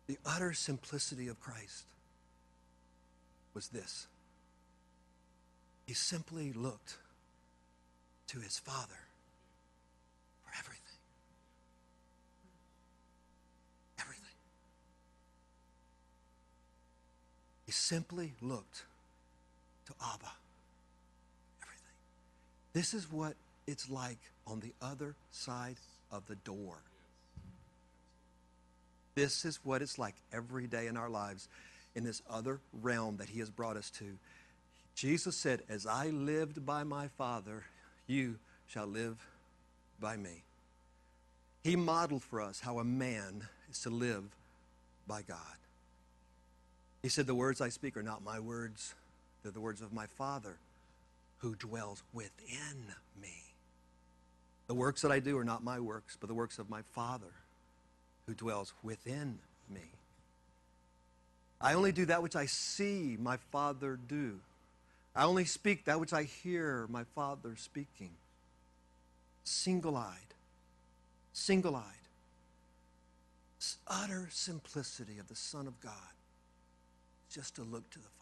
[0.06, 1.86] The utter simplicity of Christ
[3.54, 4.06] was this
[5.86, 6.98] He simply looked
[8.28, 9.08] to his Father
[10.42, 10.80] for everything.
[13.98, 14.36] Everything.
[17.64, 18.84] He simply looked
[19.86, 20.32] to Abba.
[21.62, 21.96] Everything.
[22.72, 23.34] This is what
[23.66, 25.76] it's like on the other side
[26.10, 26.76] of the door.
[29.14, 31.48] This is what it's like every day in our lives
[31.94, 34.18] in this other realm that He has brought us to.
[34.94, 37.64] Jesus said, As I lived by my Father,
[38.06, 39.16] you shall live
[40.00, 40.42] by me.
[41.62, 44.24] He modeled for us how a man is to live
[45.06, 45.38] by God.
[47.02, 48.94] He said, The words I speak are not my words,
[49.44, 50.56] they're the words of my Father
[51.38, 53.34] who dwells within me.
[54.66, 57.32] The works that I do are not my works, but the works of my Father
[58.26, 59.38] who dwells within
[59.68, 59.82] me.
[61.60, 64.40] I only do that which I see my Father do.
[65.14, 68.10] I only speak that which I hear my Father speaking.
[69.44, 70.34] Single eyed.
[71.34, 71.84] Single eyed.
[73.86, 75.92] Utter simplicity of the Son of God.
[77.30, 78.13] Just to look to the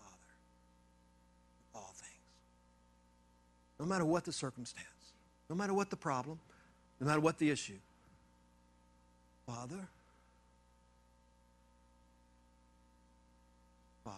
[3.82, 4.86] no matter what the circumstance,
[5.50, 6.38] no matter what the problem,
[7.00, 7.78] no matter what the issue.
[9.44, 9.88] Father,
[14.04, 14.16] Father,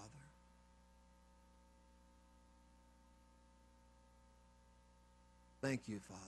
[5.63, 6.21] thank you, Father.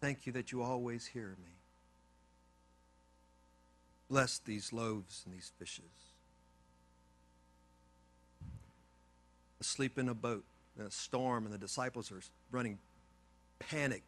[0.00, 1.52] Thank you that you always hear me.
[4.08, 5.84] Bless these loaves and these fishes.
[9.60, 10.44] Asleep in a boat
[10.78, 12.20] in a storm, and the disciples are
[12.50, 12.78] running
[13.58, 14.02] panic,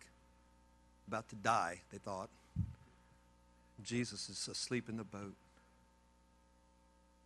[1.08, 2.28] about to die, they thought.
[3.82, 5.34] Jesus is asleep in the boat,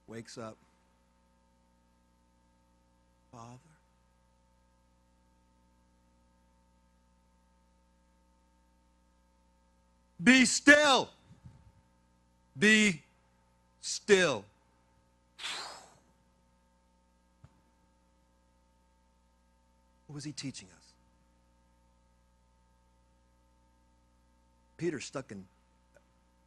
[0.08, 0.56] wakes up.
[3.30, 3.58] Father,
[10.22, 11.08] Be still.
[12.58, 13.02] Be
[13.80, 14.44] still.
[20.08, 20.84] What was he teaching us?
[24.78, 25.44] Peter stuck in,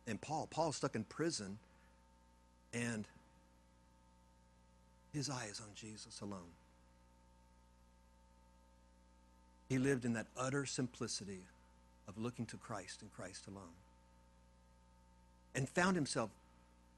[0.08, 1.60] and Paul, Paul stuck in prison,
[2.74, 3.08] and
[5.14, 6.56] his eye is on Jesus alone.
[9.70, 11.44] He lived in that utter simplicity
[12.08, 13.78] of looking to Christ and Christ alone.
[15.54, 16.32] And found himself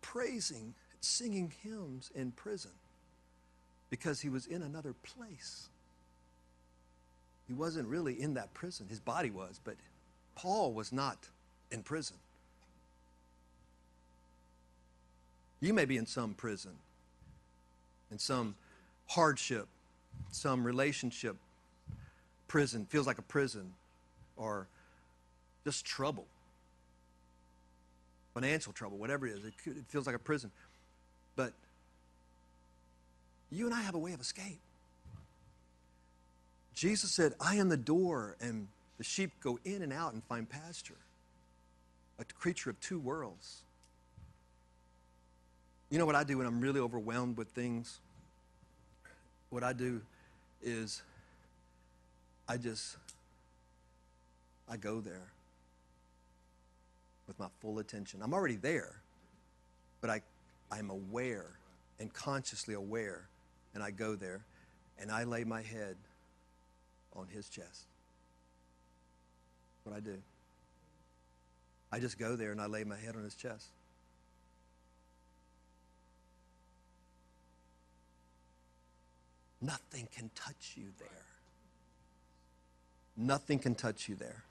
[0.02, 2.72] praising, singing hymns in prison
[3.90, 5.70] because he was in another place.
[7.48, 8.88] He wasn't really in that prison.
[8.90, 9.76] His body was, but
[10.36, 11.30] Paul was not
[11.72, 12.18] in prison.
[15.60, 16.74] You may be in some prison,
[18.12, 18.56] in some
[19.08, 19.68] hardship,
[20.32, 21.38] some relationship
[22.48, 23.74] prison, feels like a prison,
[24.36, 24.68] or
[25.64, 26.26] just trouble,
[28.34, 29.46] financial trouble, whatever it is.
[29.46, 29.54] It,
[29.88, 30.52] feels like a prison.
[31.36, 31.54] But
[33.52, 34.60] you and I have a way of escape.
[36.74, 38.68] Jesus said, I am the door, and
[38.98, 40.98] the sheep go in and out and find pasture.
[42.20, 43.64] A creature of two worlds.
[45.90, 48.00] You know what I do when I'm really overwhelmed with things?
[49.50, 50.02] What I do
[50.62, 51.04] is
[52.48, 52.98] I just,
[54.68, 55.32] I go there
[57.28, 58.22] with my full attention.
[58.24, 59.02] I'm already there,
[60.02, 60.22] but I,
[60.72, 61.52] I'm aware
[62.00, 63.28] and consciously aware,
[63.74, 64.46] and I go there
[65.00, 65.96] and I lay my head
[67.16, 67.86] on his chest.
[69.84, 70.18] What I do.
[71.92, 73.68] I just go there and I lay my head on his chest.
[79.62, 81.08] Nothing can touch you there.
[83.16, 84.44] Nothing can touch you there.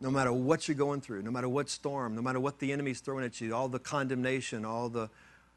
[0.00, 3.00] No matter what you're going through, no matter what storm, no matter what the enemy's
[3.00, 5.08] throwing at you, all the condemnation, all the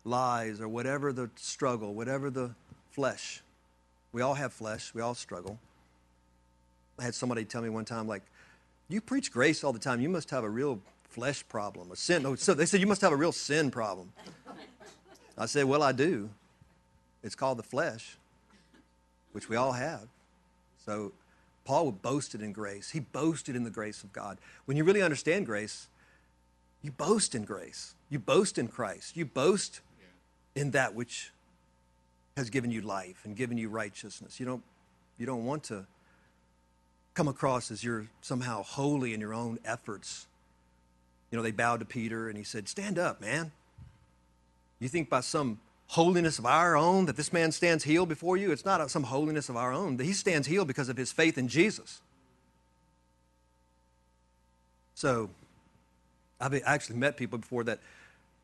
[0.06, 2.52] lies, or whatever the struggle, whatever the
[2.92, 3.42] flesh.
[4.12, 5.60] We all have flesh, we all struggle.
[6.98, 8.24] I had somebody tell me one time, like,
[8.90, 10.02] you preach grace all the time.
[10.02, 12.24] You must have a real flesh problem, a sin.
[12.24, 14.12] No, so they said, you must have a real sin problem.
[15.38, 16.30] I said, well, I do.
[17.24, 18.18] It's called the flesh,
[19.32, 20.08] which we all have.
[20.86, 21.12] So
[21.66, 22.90] Paul boasted in grace.
[22.90, 24.40] He boasted in the grace of God.
[24.66, 25.88] When you really understand grace,
[26.82, 27.94] you boast in grace.
[28.10, 29.16] You boast in Christ.
[29.16, 29.82] You boast
[30.56, 31.32] in that which
[32.40, 34.40] has given you life and given you righteousness.
[34.40, 34.64] You don't,
[35.18, 35.86] you don't want to
[37.14, 40.26] come across as you're somehow holy in your own efforts.
[41.30, 43.52] You know, they bowed to Peter and he said, Stand up, man.
[44.80, 48.52] You think by some holiness of our own that this man stands healed before you?
[48.52, 50.00] It's not some holiness of our own.
[50.00, 52.02] He stands healed because of his faith in Jesus.
[54.96, 55.30] So,
[56.40, 57.80] I've actually met people before that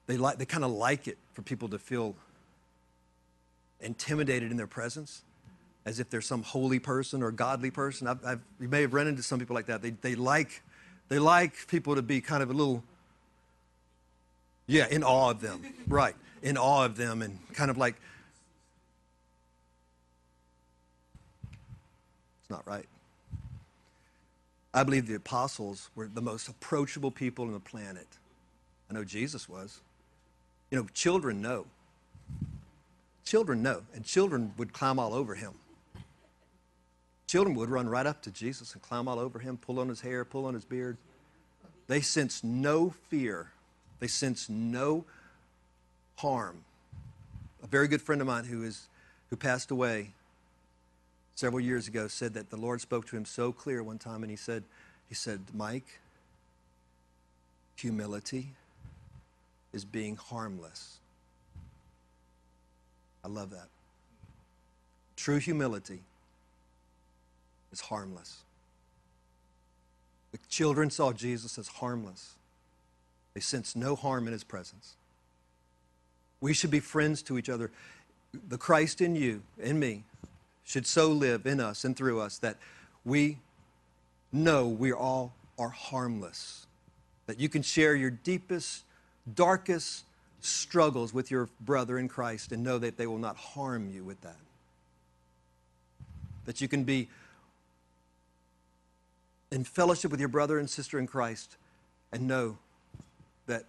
[0.08, 2.16] they like they kind of like it for people to feel
[3.80, 5.24] intimidated in their presence
[5.86, 8.08] as if they're some holy person or godly person.
[8.08, 9.82] I've, I've, you may have run into some people like that.
[9.82, 10.64] They, they, like,
[11.10, 12.84] they like people to be kind of a little,
[14.66, 15.62] yeah, in awe of them.
[15.88, 16.16] right.
[16.42, 17.96] In awe of them and kind of like,
[22.42, 22.86] it's not right.
[24.74, 28.08] I believe the apostles were the most approachable people on the planet.
[28.90, 29.80] I know Jesus was.
[30.70, 31.66] You know, children know.
[33.26, 35.54] Children know, and children would climb all over him.
[37.28, 40.02] Children would run right up to Jesus and climb all over him, pull on his
[40.02, 40.98] hair, pull on his beard.
[41.88, 43.52] They sense no fear.
[44.00, 45.06] They sense no
[46.18, 46.64] harm.
[47.64, 48.88] A very good friend of mine who is
[49.32, 50.12] who passed away
[51.34, 54.30] several years ago said that the Lord spoke to him so clear one time and
[54.30, 54.64] he said
[55.10, 56.00] he said, "Mike,
[57.76, 58.54] humility
[59.74, 61.00] is being harmless."
[63.26, 63.70] I love that.
[65.16, 66.02] True humility
[67.74, 68.44] is harmless.
[70.32, 72.36] The children saw Jesus as harmless.
[73.34, 74.94] They sensed no harm in his presence.
[76.40, 77.72] We should be friends to each other.
[78.48, 80.04] The Christ in you, in me,
[80.64, 82.58] should so live in us and through us that
[83.04, 83.40] we
[84.32, 86.68] know we all are harmless.
[87.26, 88.84] That you can share your deepest,
[89.34, 90.04] darkest
[90.46, 94.22] struggles with your brother in Christ and know that they will not harm you with
[94.22, 94.38] that.
[96.46, 97.10] That you can be
[99.52, 101.58] in fellowship with your brother and sister in Christ
[102.12, 102.58] and know
[103.48, 103.66] that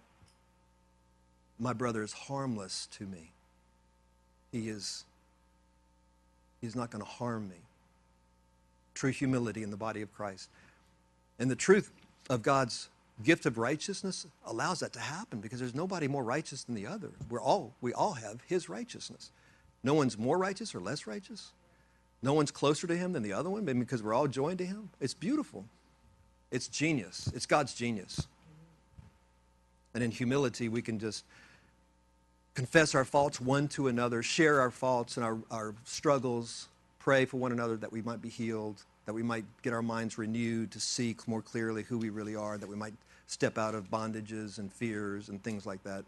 [1.59, 3.31] my brother is harmless to me.
[4.51, 5.05] He is
[6.61, 7.55] he's not going to harm me.
[8.93, 10.49] True humility in the body of Christ.
[11.39, 11.91] And the truth
[12.29, 12.89] of God's
[13.23, 17.11] gift of righteousness allows that to happen because there's nobody more righteous than the other.
[17.29, 19.31] We're all we all have his righteousness.
[19.83, 21.51] No one's more righteous or less righteous.
[22.21, 24.89] No one's closer to him than the other one because we're all joined to him.
[24.99, 25.65] It's beautiful.
[26.51, 27.29] It's genius.
[27.33, 28.27] It's God's genius.
[29.93, 31.25] And in humility, we can just
[32.53, 36.67] confess our faults one to another, share our faults and our, our struggles,
[36.99, 40.17] pray for one another that we might be healed, that we might get our minds
[40.17, 42.93] renewed to see more clearly who we really are, that we might
[43.25, 46.03] step out of bondages and fears and things like that.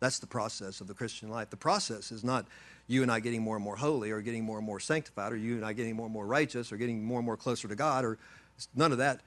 [0.00, 1.50] That's the process of the Christian life.
[1.50, 2.44] The process is not
[2.88, 5.36] you and I getting more and more holy or getting more and more sanctified or
[5.36, 7.76] you and I getting more and more righteous or getting more and more closer to
[7.76, 8.18] God or
[8.74, 9.20] none of that.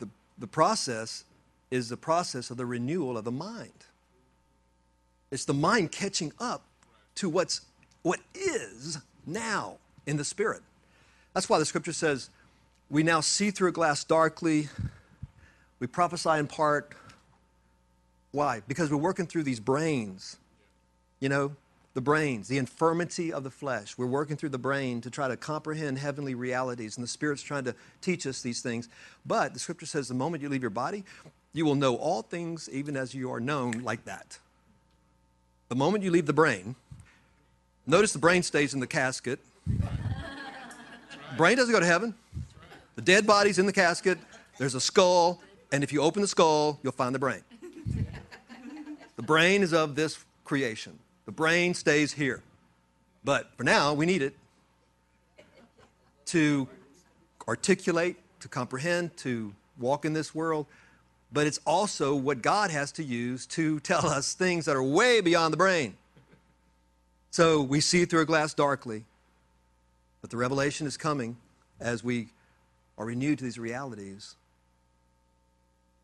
[0.00, 0.08] The,
[0.38, 1.22] the process
[1.70, 3.70] is the process of the renewal of the mind.
[5.30, 6.64] It's the mind catching up
[7.14, 7.60] to what's
[8.02, 10.62] what is now in the spirit.
[11.36, 12.30] That's why the scripture says,
[12.88, 14.70] we now see through a glass darkly,
[15.80, 16.94] we prophesy in part.
[18.32, 18.62] Why?
[18.66, 20.38] Because we're working through these brains.
[21.20, 21.54] You know,
[21.92, 23.98] the brains, the infirmity of the flesh.
[23.98, 27.64] We're working through the brain to try to comprehend heavenly realities, and the Spirit's trying
[27.64, 28.88] to teach us these things.
[29.26, 31.04] But the scripture says the moment you leave your body,
[31.52, 34.38] you will know all things even as you are known like that.
[35.68, 36.76] The moment you leave the brain,
[37.86, 39.38] notice the brain stays in the casket.
[41.36, 42.14] Brain doesn't go to heaven.
[42.94, 44.18] The dead body's in the casket.
[44.58, 45.40] There's a skull,
[45.72, 47.42] and if you open the skull, you'll find the brain.
[49.16, 50.98] The brain is of this creation.
[51.24, 52.42] The brain stays here.
[53.24, 54.36] But for now, we need it
[56.26, 56.68] to
[57.48, 60.66] articulate, to comprehend, to walk in this world.
[61.32, 65.20] But it's also what God has to use to tell us things that are way
[65.20, 65.96] beyond the brain.
[67.30, 69.04] So we see through a glass darkly,
[70.20, 71.36] but the revelation is coming
[71.80, 72.28] as we
[72.98, 74.36] are renewed to these realities.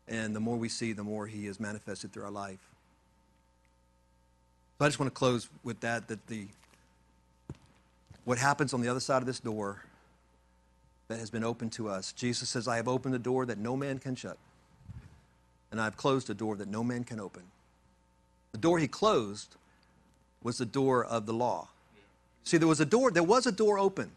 [0.07, 2.59] And the more we see, the more He is manifested through our life.
[4.77, 6.47] So I just want to close with that that the
[8.25, 9.83] what happens on the other side of this door
[11.09, 12.13] that has been opened to us.
[12.13, 14.37] Jesus says, I have opened a door that no man can shut,
[15.71, 17.43] and I have closed a door that no man can open.
[18.53, 19.55] The door he closed
[20.41, 21.69] was the door of the law.
[22.43, 24.11] See, there was a door, there was a door open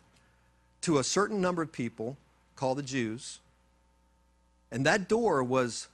[0.82, 2.16] to a certain number of people
[2.54, 3.38] called the Jews,
[4.70, 5.88] and that door was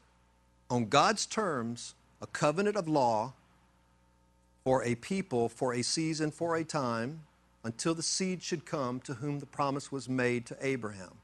[0.70, 3.34] on God's terms a covenant of law
[4.64, 7.20] for a people, for a season, for a time,
[7.64, 11.18] until the seed should come to whom the promise was made to Abraham.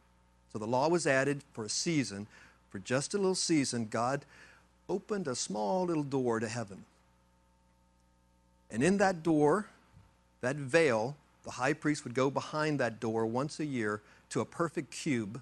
[0.53, 2.27] So the law was added for a season.
[2.71, 4.25] For just a little season, God
[4.89, 6.85] opened a small little door to heaven.
[8.71, 9.67] And in that door,
[10.41, 14.01] that veil, the high priest would go behind that door once a year
[14.31, 15.41] to a perfect cube,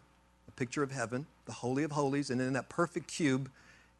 [0.48, 3.50] a picture of heaven, the Holy of Holies, and in that perfect cube,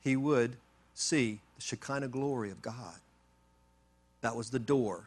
[0.03, 0.57] he would
[0.95, 2.95] see the Shekinah glory of God.
[4.21, 5.05] That was the door,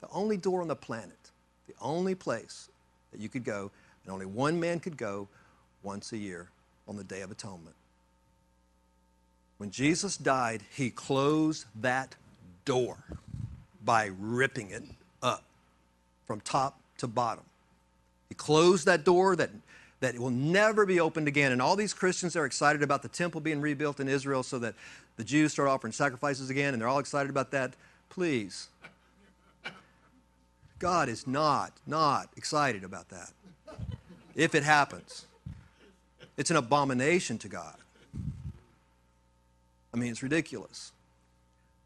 [0.00, 1.30] the only door on the planet,
[1.66, 2.68] the only place
[3.12, 3.70] that you could go,
[4.04, 5.28] and only one man could go
[5.82, 6.48] once a year
[6.86, 7.76] on the Day of Atonement.
[9.58, 12.14] When Jesus died, he closed that
[12.64, 12.98] door
[13.84, 14.84] by ripping it
[16.28, 17.44] from top to bottom.
[18.28, 19.50] He closed that door that,
[20.00, 21.50] that will never be opened again.
[21.50, 24.74] And all these Christians are excited about the temple being rebuilt in Israel so that
[25.16, 27.74] the Jews start offering sacrifices again, and they're all excited about that.
[28.10, 28.68] Please.
[30.78, 33.32] God is not, not excited about that.
[34.36, 35.26] If it happens,
[36.36, 37.76] it's an abomination to God.
[39.92, 40.92] I mean, it's ridiculous.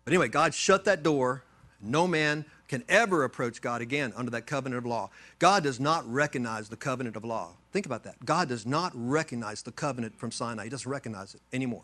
[0.04, 1.44] But anyway, God shut that door.
[1.82, 5.10] No man can ever approach God again under that covenant of law.
[5.38, 7.50] God does not recognize the covenant of law.
[7.72, 8.24] Think about that.
[8.24, 10.64] God does not recognize the covenant from Sinai.
[10.64, 11.82] He doesn't recognize it anymore.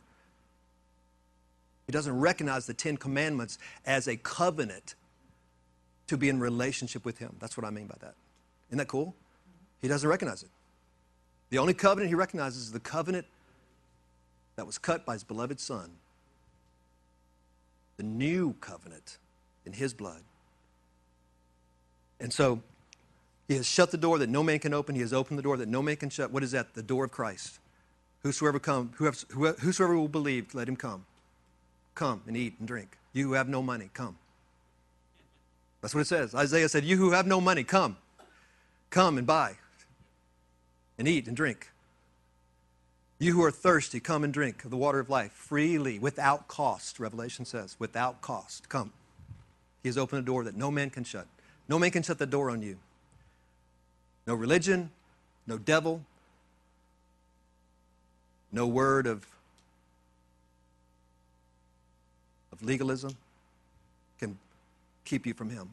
[1.87, 4.95] He doesn't recognize the Ten Commandments as a covenant
[6.07, 7.35] to be in relationship with Him.
[7.41, 8.15] That's what I mean by that.
[8.69, 9.15] Isn't that cool?
[9.81, 10.51] He doesn't recognize it.
[11.51, 13.27] The only covenant He recognizes is the covenant
[14.57, 15.91] that was cut by His beloved Son,
[17.97, 19.19] the new covenant
[19.65, 20.23] in His blood.
[22.21, 22.63] And so,
[23.47, 24.95] He has shut the door that no man can open.
[24.95, 26.31] He has opened the door that no man can shut.
[26.31, 26.75] What is that?
[26.75, 27.59] The door of Christ.
[28.23, 31.07] Whosoever come, whosoever will believe, let him come.
[31.95, 32.99] Come and eat and drink.
[33.13, 34.19] You who have no money, come.
[35.81, 36.35] That's what it says.
[36.35, 37.97] Isaiah said, You who have no money, come.
[38.91, 39.57] Come and buy
[40.99, 41.71] and eat and drink.
[43.19, 47.01] You who are thirsty, come and drink of the water of life freely, without cost.
[47.01, 48.69] Revelation says, without cost.
[48.69, 48.93] Come.
[49.83, 51.27] He has opened a door that no man can shut.
[51.69, 52.79] No man can shut the door on you.
[54.27, 54.91] No religion,
[55.47, 56.05] no devil,
[58.53, 59.27] no word of,
[62.53, 63.17] of legalism
[64.19, 64.39] can
[65.05, 65.71] keep you from Him.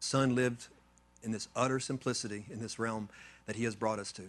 [0.00, 0.66] Son lived
[1.22, 3.08] in this utter simplicity in this realm
[3.46, 4.22] that He has brought us to,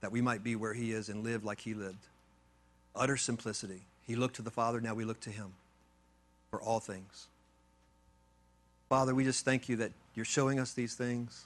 [0.00, 2.06] that we might be where He is and live like He lived.
[2.96, 3.82] Utter simplicity.
[4.06, 5.52] He looked to the Father, now we look to Him
[6.50, 7.26] for all things.
[8.88, 11.44] Father, we just thank you that you're showing us these things.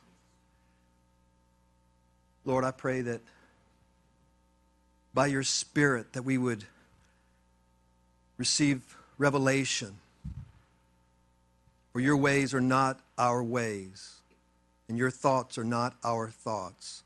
[2.44, 3.20] Lord, I pray that
[5.12, 6.64] by your Spirit that we would
[8.36, 9.96] receive revelation.
[11.92, 14.20] For your ways are not our ways,
[14.88, 17.02] and your thoughts are not our thoughts.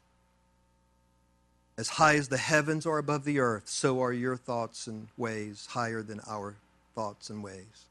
[1.76, 5.66] As high as the heavens are above the earth, so are your thoughts and ways
[5.70, 6.54] higher than our
[6.94, 7.86] thoughts and ways.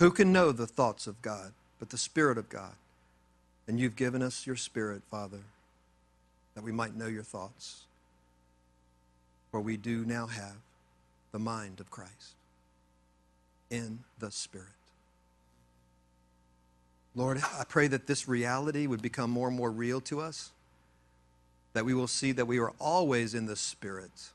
[0.00, 2.74] Who can know the thoughts of God but the Spirit of God?
[3.66, 5.40] And you've given us your Spirit, Father,
[6.54, 7.84] that we might know your thoughts.
[9.50, 10.56] For we do now have
[11.32, 12.34] the mind of Christ
[13.70, 14.66] in the Spirit.
[17.14, 20.52] Lord, I pray that this reality would become more and more real to us,
[21.72, 24.30] that we will see that we are always in the Spirit.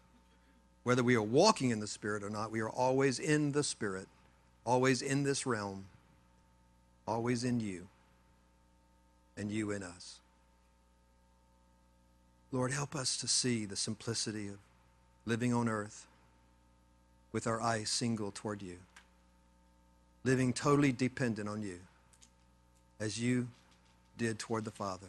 [0.83, 4.07] Whether we are walking in the Spirit or not, we are always in the Spirit,
[4.65, 5.85] always in this realm,
[7.07, 7.87] always in you
[9.37, 10.19] and you in us.
[12.51, 14.57] Lord, help us to see the simplicity of
[15.25, 16.05] living on earth
[17.33, 18.77] with our eyes single toward you,
[20.23, 21.79] living totally dependent on you
[22.99, 23.47] as you
[24.17, 25.07] did toward the Father.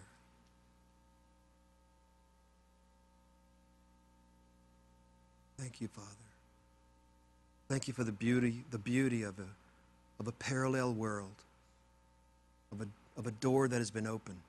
[5.59, 6.09] Thank you, Father.
[7.69, 11.35] Thank you for the beauty, the beauty of a, of a parallel world,
[12.71, 14.41] of a of a door that has been opened.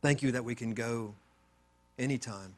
[0.00, 1.14] Thank you that we can go
[1.98, 2.54] anytime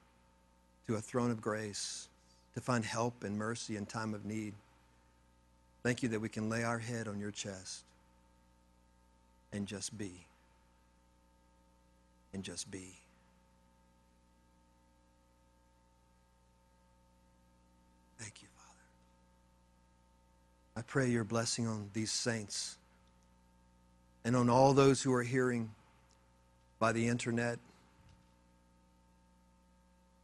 [0.87, 2.09] to a throne of grace
[2.55, 4.55] to find help and mercy in time of need.
[5.83, 7.83] Thank you that we can lay our head on your chest
[9.53, 10.13] and just be.
[12.33, 12.95] And just be.
[18.19, 18.81] Thank you, Father.
[20.77, 22.77] I pray your blessing on these saints
[24.25, 25.71] and on all those who are hearing
[26.79, 27.59] by the internet.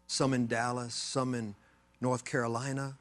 [0.06, 1.54] Some in Dallas, some in
[2.00, 2.96] North Carolina,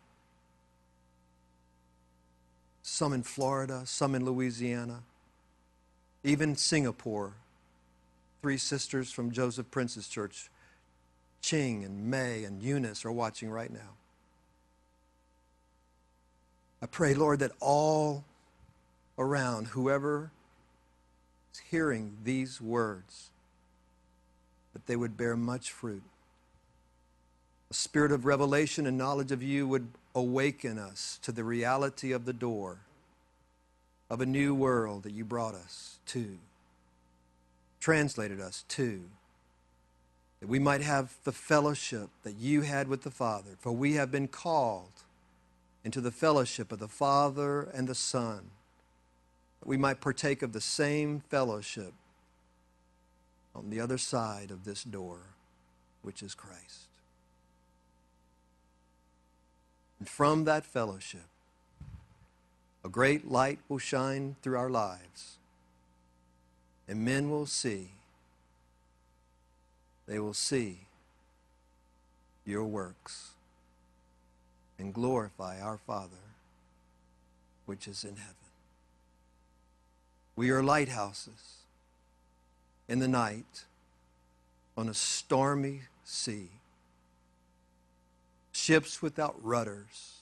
[2.82, 5.04] some in Florida, some in Louisiana,
[6.24, 7.34] even Singapore.
[8.42, 10.50] Three sisters from Joseph Prince's church,
[11.42, 13.98] Ching and May and Eunice, are watching right now.
[16.82, 18.24] I pray, Lord, that all
[19.18, 20.32] around, whoever
[21.54, 23.30] is hearing these words,
[24.74, 26.04] that they would bear much fruit.
[27.70, 32.26] A spirit of revelation and knowledge of you would awaken us to the reality of
[32.26, 32.80] the door
[34.10, 36.38] of a new world that you brought us to,
[37.80, 39.02] translated us to,
[40.40, 43.52] that we might have the fellowship that you had with the Father.
[43.60, 45.04] For we have been called
[45.84, 48.52] into the fellowship of the Father and the Son
[49.60, 51.94] that we might partake of the same fellowship
[53.56, 55.20] on the other side of this door,
[56.02, 56.88] which is Christ.
[60.00, 61.28] And from that fellowship,
[62.84, 65.38] a great light will shine through our lives,
[66.88, 67.90] and men will see,
[70.08, 70.80] they will see
[72.46, 73.32] your works
[74.80, 76.16] and glorify our Father
[77.66, 78.34] which is in heaven.
[80.36, 81.58] We are lighthouses
[82.88, 83.66] in the night
[84.76, 86.50] on a stormy sea,
[88.52, 90.22] ships without rudders,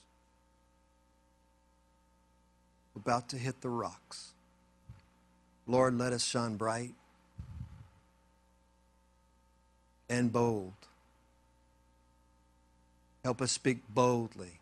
[2.95, 4.31] about to hit the rocks.
[5.67, 6.95] Lord, let us shine bright
[10.09, 10.86] and bold.
[13.27, 14.61] Help us speak boldly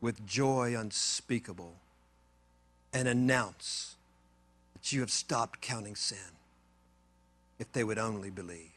[0.00, 1.74] with joy unspeakable
[2.90, 3.96] and announce
[4.72, 6.38] that you have stopped counting sin
[7.58, 8.72] if they would only believe.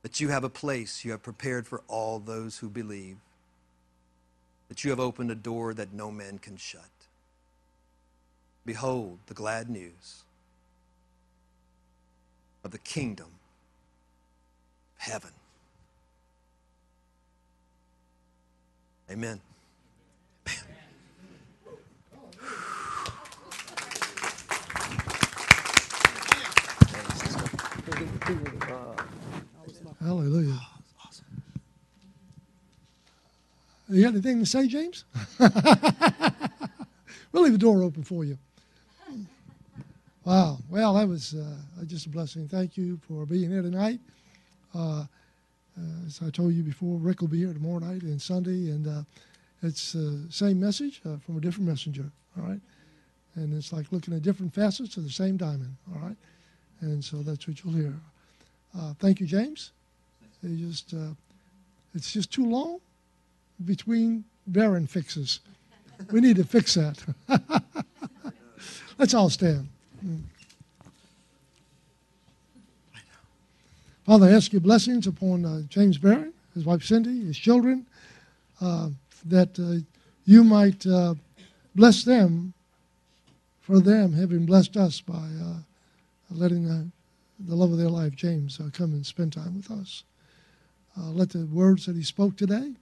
[0.00, 3.18] That you have a place you have prepared for all those who believe.
[4.70, 6.88] That you have opened a door that no man can shut.
[8.64, 10.22] Behold the glad news
[12.64, 13.26] of the kingdom
[15.00, 15.30] heaven.
[19.10, 19.40] Amen.
[30.00, 30.60] Hallelujah.
[33.88, 35.04] You got anything to say, James?
[37.32, 38.38] we'll leave the door open for you.
[40.24, 40.58] Wow.
[40.68, 41.56] Well, that was uh,
[41.86, 42.46] just a blessing.
[42.46, 43.98] Thank you for being here tonight.
[44.74, 45.04] Uh,
[45.78, 48.86] uh, as I told you before, Rick will be here tomorrow night and Sunday, and
[48.86, 49.02] uh,
[49.62, 52.10] it's the same message uh, from a different messenger.
[52.36, 52.60] All right,
[53.34, 55.76] and it's like looking at different facets of the same diamond.
[55.94, 56.16] All right,
[56.80, 57.94] and so that's what you'll hear.
[58.98, 59.72] Thank you, James.
[60.42, 60.94] It just
[61.94, 62.80] it's just too long
[63.64, 65.40] between Barron fixes.
[66.10, 67.02] We need to fix that.
[68.98, 69.68] Let's all stand.
[74.10, 77.86] Father, I ask your blessings upon uh, James Barron, his wife Cindy, his children,
[78.60, 78.88] uh,
[79.26, 79.86] that uh,
[80.24, 81.14] you might uh,
[81.76, 82.52] bless them
[83.60, 85.58] for them having blessed us by uh,
[86.28, 86.64] letting
[87.38, 90.02] the love of their life, James, uh, come and spend time with us.
[90.96, 92.72] let the words that he spoke today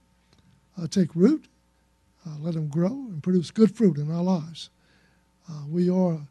[0.89, 1.45] take root,
[2.39, 4.71] let them grow and produce good fruit in our lives.
[5.69, 6.21] we are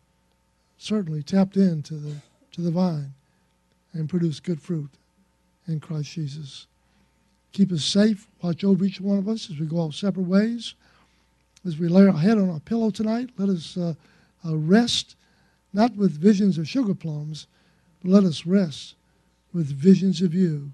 [0.77, 2.17] certainly tapped into the,
[2.51, 3.15] to the vine
[3.93, 4.91] and produce good fruit
[5.67, 6.67] in Christ Jesus.
[7.53, 8.29] Keep us safe.
[8.43, 10.75] Watch over each one of us as we go our separate ways.
[11.67, 13.95] As we lay our head on our pillow tonight, let us uh,
[14.47, 15.17] uh, rest,
[15.73, 17.47] not with visions of sugar plums,
[18.03, 18.95] but let us rest
[19.53, 20.71] with visions of you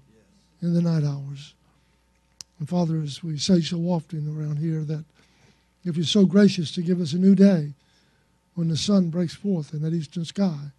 [0.61, 1.53] in the night hours.
[2.59, 5.03] And Father, as we say so often around here, that
[5.83, 7.73] if you're so gracious to give us a new day,
[8.53, 10.71] when the sun breaks forth in that eastern sky,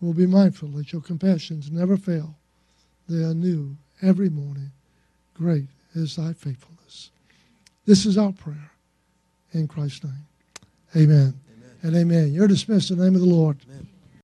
[0.00, 2.36] we'll be mindful that your compassions never fail.
[3.08, 4.70] They are new every morning.
[5.34, 7.10] Great is thy faithfulness.
[7.86, 8.70] This is our prayer
[9.52, 10.26] in Christ's name.
[10.96, 11.34] Amen.
[11.50, 11.72] amen.
[11.82, 12.32] And amen.
[12.32, 13.58] You're dismissed in the name of the Lord.
[13.68, 13.88] Amen.